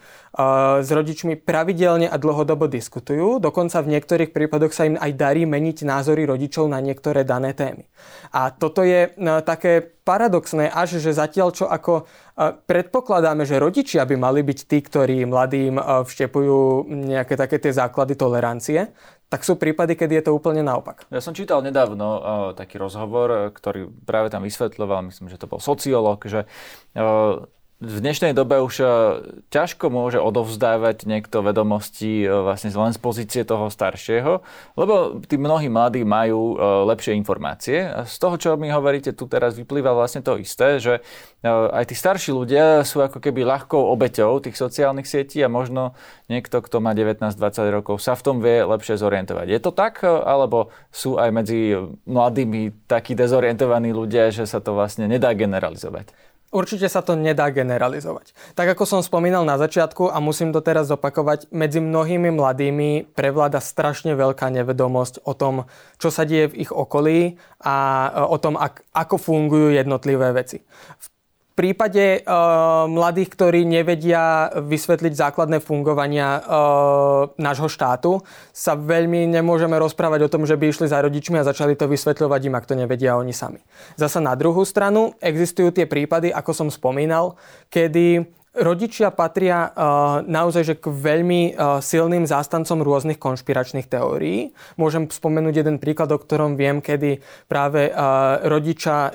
s 0.85 0.89
rodičmi 0.93 1.41
pravidelne 1.41 2.13
a 2.13 2.17
dlhodobo 2.21 2.69
diskutujú. 2.69 3.41
Dokonca 3.41 3.81
v 3.81 3.97
niektorých 3.97 4.37
prípadoch 4.37 4.73
sa 4.77 4.85
im 4.85 5.01
aj 5.01 5.17
darí 5.17 5.49
meniť 5.49 5.89
názory 5.89 6.29
rodičov 6.29 6.69
na 6.69 6.77
niektoré 6.85 7.25
dané 7.25 7.57
témy. 7.57 7.89
A 8.37 8.53
toto 8.53 8.85
je 8.85 9.09
e, 9.09 9.11
také 9.49 9.81
paradoxné, 9.81 10.69
až 10.69 11.01
že 11.01 11.17
zatiaľ 11.17 11.57
čo 11.57 11.65
ako 11.65 12.05
e, 12.05 12.53
predpokladáme, 12.53 13.49
že 13.49 13.57
rodičia 13.57 14.05
by 14.05 14.17
mali 14.21 14.45
byť 14.45 14.59
tí, 14.69 14.79
ktorí 14.85 15.25
mladým 15.25 15.81
e, 15.81 15.83
vštepujú 16.05 16.85
nejaké 16.93 17.35
také 17.41 17.57
tie 17.57 17.73
základy 17.73 18.13
tolerancie, 18.21 18.93
tak 19.27 19.41
sú 19.43 19.57
prípady, 19.57 19.97
kedy 19.97 20.21
je 20.21 20.25
to 20.31 20.37
úplne 20.37 20.61
naopak. 20.63 21.09
Ja 21.11 21.19
som 21.19 21.35
čítal 21.35 21.59
nedávno 21.59 22.07
uh, 22.07 22.21
taký 22.55 22.79
rozhovor, 22.79 23.51
ktorý 23.51 23.91
práve 24.07 24.31
tam 24.31 24.47
vysvetľoval, 24.47 25.11
myslím, 25.11 25.27
že 25.27 25.35
to 25.35 25.51
bol 25.51 25.59
sociológ, 25.59 26.23
že 26.31 26.47
uh, 26.95 27.43
v 27.77 28.01
dnešnej 28.01 28.33
dobe 28.33 28.57
už 28.65 28.75
e, 28.81 28.87
ťažko 29.53 29.93
môže 29.93 30.17
odovzdávať 30.17 31.05
niekto 31.05 31.45
vedomosti 31.45 32.25
e, 32.25 32.29
vlastne 32.33 32.73
len 32.73 32.97
z 32.97 33.01
pozície 33.05 33.43
toho 33.45 33.69
staršieho, 33.69 34.41
lebo 34.81 35.21
tí 35.21 35.37
mnohí 35.37 35.69
mladí 35.69 36.01
majú 36.01 36.57
e, 36.57 36.65
lepšie 36.89 37.13
informácie. 37.21 37.85
Z 38.09 38.17
toho, 38.17 38.41
čo 38.41 38.57
mi 38.57 38.73
hovoríte, 38.73 39.13
tu 39.13 39.29
teraz 39.29 39.61
vyplýva 39.61 39.93
vlastne 39.93 40.25
to 40.25 40.41
isté, 40.41 40.81
že 40.81 41.05
aj 41.45 41.93
tí 41.93 41.95
starší 41.95 42.33
ľudia 42.33 42.81
sú 42.81 43.05
ako 43.05 43.21
keby 43.21 43.45
ľahkou 43.45 43.79
obeťou 43.93 44.41
tých 44.41 44.57
sociálnych 44.57 45.05
sietí 45.05 45.45
a 45.45 45.53
možno 45.53 45.93
niekto, 46.33 46.65
kto 46.65 46.81
má 46.81 46.97
19-20 46.97 47.37
rokov, 47.77 48.01
sa 48.01 48.17
v 48.17 48.25
tom 48.25 48.37
vie 48.41 48.65
lepšie 48.65 48.97
zorientovať. 48.97 49.47
Je 49.53 49.61
to 49.61 49.71
tak, 49.71 50.01
alebo 50.03 50.73
sú 50.89 51.21
aj 51.21 51.29
medzi 51.29 51.77
mladými 52.09 52.89
takí 52.89 53.13
dezorientovaní 53.13 53.93
ľudia, 53.93 54.33
že 54.33 54.49
sa 54.49 54.65
to 54.65 54.73
vlastne 54.73 55.07
nedá 55.07 55.37
generalizovať? 55.37 56.11
Určite 56.57 56.89
sa 56.89 57.05
to 57.05 57.13
nedá 57.21 57.53
generalizovať. 57.53 58.33
Tak 58.57 58.73
ako 58.73 58.89
som 58.89 59.01
spomínal 59.05 59.45
na 59.45 59.61
začiatku 59.61 60.09
a 60.09 60.17
musím 60.25 60.57
to 60.57 60.65
teraz 60.65 60.89
zopakovať, 60.89 61.53
medzi 61.53 61.85
mnohými 61.85 62.33
mladými 62.33 63.13
prevláda 63.13 63.61
strašne 63.61 64.17
veľká 64.17 64.49
nevedomosť 64.49 65.21
o 65.29 65.37
tom, 65.37 65.69
čo 66.01 66.09
sa 66.09 66.25
deje 66.25 66.57
v 66.57 66.65
ich 66.65 66.73
okolí 66.73 67.37
a 67.61 67.77
e, 68.09 68.25
o 68.25 68.37
tom, 68.41 68.57
ako 68.97 69.17
fungujú 69.21 69.77
jednotlivé 69.77 70.33
veci. 70.33 70.65
V 70.97 71.07
prípade 71.57 72.21
uh, 72.21 72.85
mladých, 72.85 73.33
ktorí 73.33 73.65
nevedia 73.65 74.53
vysvetliť 74.53 75.17
základné 75.17 75.65
fungovania 75.65 76.39
uh, 76.39 77.33
nášho 77.41 77.73
štátu, 77.73 78.21
sa 78.53 78.77
veľmi 78.77 79.25
nemôžeme 79.33 79.75
rozprávať 79.81 80.29
o 80.29 80.33
tom, 80.33 80.45
že 80.45 80.61
by 80.61 80.69
išli 80.69 80.87
za 80.87 81.01
rodičmi 81.01 81.41
a 81.41 81.49
začali 81.49 81.73
to 81.73 81.89
vysvetľovať 81.89 82.41
im, 82.47 82.55
ak 82.55 82.69
to 82.69 82.77
nevedia 82.77 83.17
oni 83.17 83.33
sami. 83.33 83.65
Zasa 83.97 84.21
na 84.21 84.37
druhú 84.37 84.69
stranu 84.69 85.17
existujú 85.19 85.73
tie 85.73 85.89
prípady, 85.89 86.29
ako 86.29 86.53
som 86.53 86.69
spomínal, 86.69 87.41
kedy 87.73 88.29
Rodičia 88.57 89.13
patria 89.13 89.69
uh, 89.69 90.25
naozaj 90.25 90.63
že 90.65 90.75
k 90.81 90.89
veľmi 90.89 91.53
uh, 91.53 91.77
silným 91.85 92.25
zástancom 92.25 92.81
rôznych 92.81 93.21
konšpiračných 93.21 93.85
teórií. 93.85 94.57
Môžem 94.81 95.13
spomenúť 95.13 95.61
jeden 95.61 95.77
príklad, 95.77 96.09
o 96.09 96.17
ktorom 96.17 96.57
viem, 96.57 96.81
kedy 96.81 97.21
práve 97.53 97.93
uh, 97.93 98.41
rodiča 98.49 98.97
uh, 98.97 99.11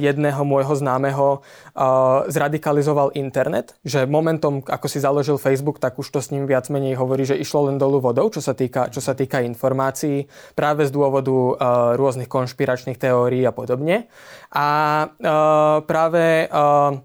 jedného 0.00 0.40
môjho 0.48 0.72
známeho 0.72 1.44
uh, 1.44 2.24
zradikalizoval 2.32 3.12
internet, 3.20 3.76
že 3.84 4.08
momentom, 4.08 4.64
ako 4.64 4.88
si 4.88 4.96
založil 4.96 5.36
Facebook, 5.36 5.76
tak 5.76 6.00
už 6.00 6.08
to 6.08 6.24
s 6.24 6.32
ním 6.32 6.48
viac 6.48 6.72
menej 6.72 6.96
hovorí, 6.96 7.28
že 7.28 7.36
išlo 7.36 7.68
len 7.68 7.76
dolu 7.76 8.00
vodou, 8.00 8.32
čo 8.32 8.40
sa 8.40 8.56
týka, 8.56 8.88
čo 8.88 9.04
sa 9.04 9.12
týka 9.12 9.44
informácií, 9.44 10.24
práve 10.56 10.88
z 10.88 10.90
dôvodu 10.96 11.36
uh, 11.36 11.52
rôznych 12.00 12.32
konšpiračných 12.32 12.96
teórií 12.96 13.44
a 13.44 13.52
podobne. 13.52 14.08
A 14.56 14.68
uh, 15.04 15.84
práve 15.84 16.48
uh, 16.48 16.96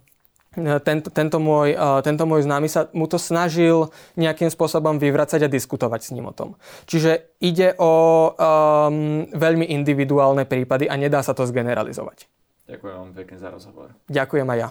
tento, 0.83 1.07
tento, 1.15 1.37
môj, 1.39 1.79
tento 2.03 2.23
môj 2.27 2.43
známy 2.43 2.67
sa 2.67 2.91
mu 2.91 3.07
to 3.07 3.15
snažil 3.15 3.87
nejakým 4.19 4.51
spôsobom 4.51 4.99
vyvracať 4.99 5.47
a 5.47 5.49
diskutovať 5.51 6.01
s 6.03 6.11
ním 6.11 6.27
o 6.27 6.35
tom. 6.35 6.59
Čiže 6.91 7.39
ide 7.39 7.71
o 7.79 7.93
um, 8.35 9.23
veľmi 9.31 9.71
individuálne 9.71 10.43
prípady 10.43 10.91
a 10.91 10.99
nedá 10.99 11.23
sa 11.23 11.31
to 11.31 11.47
zgeneralizovať. 11.47 12.27
Ďakujem 12.67 12.95
vám 12.99 13.11
pekne 13.15 13.37
za 13.39 13.47
rozhovor. 13.47 13.95
Ďakujem 14.11 14.47
aj 14.51 14.59
ja. 14.59 14.69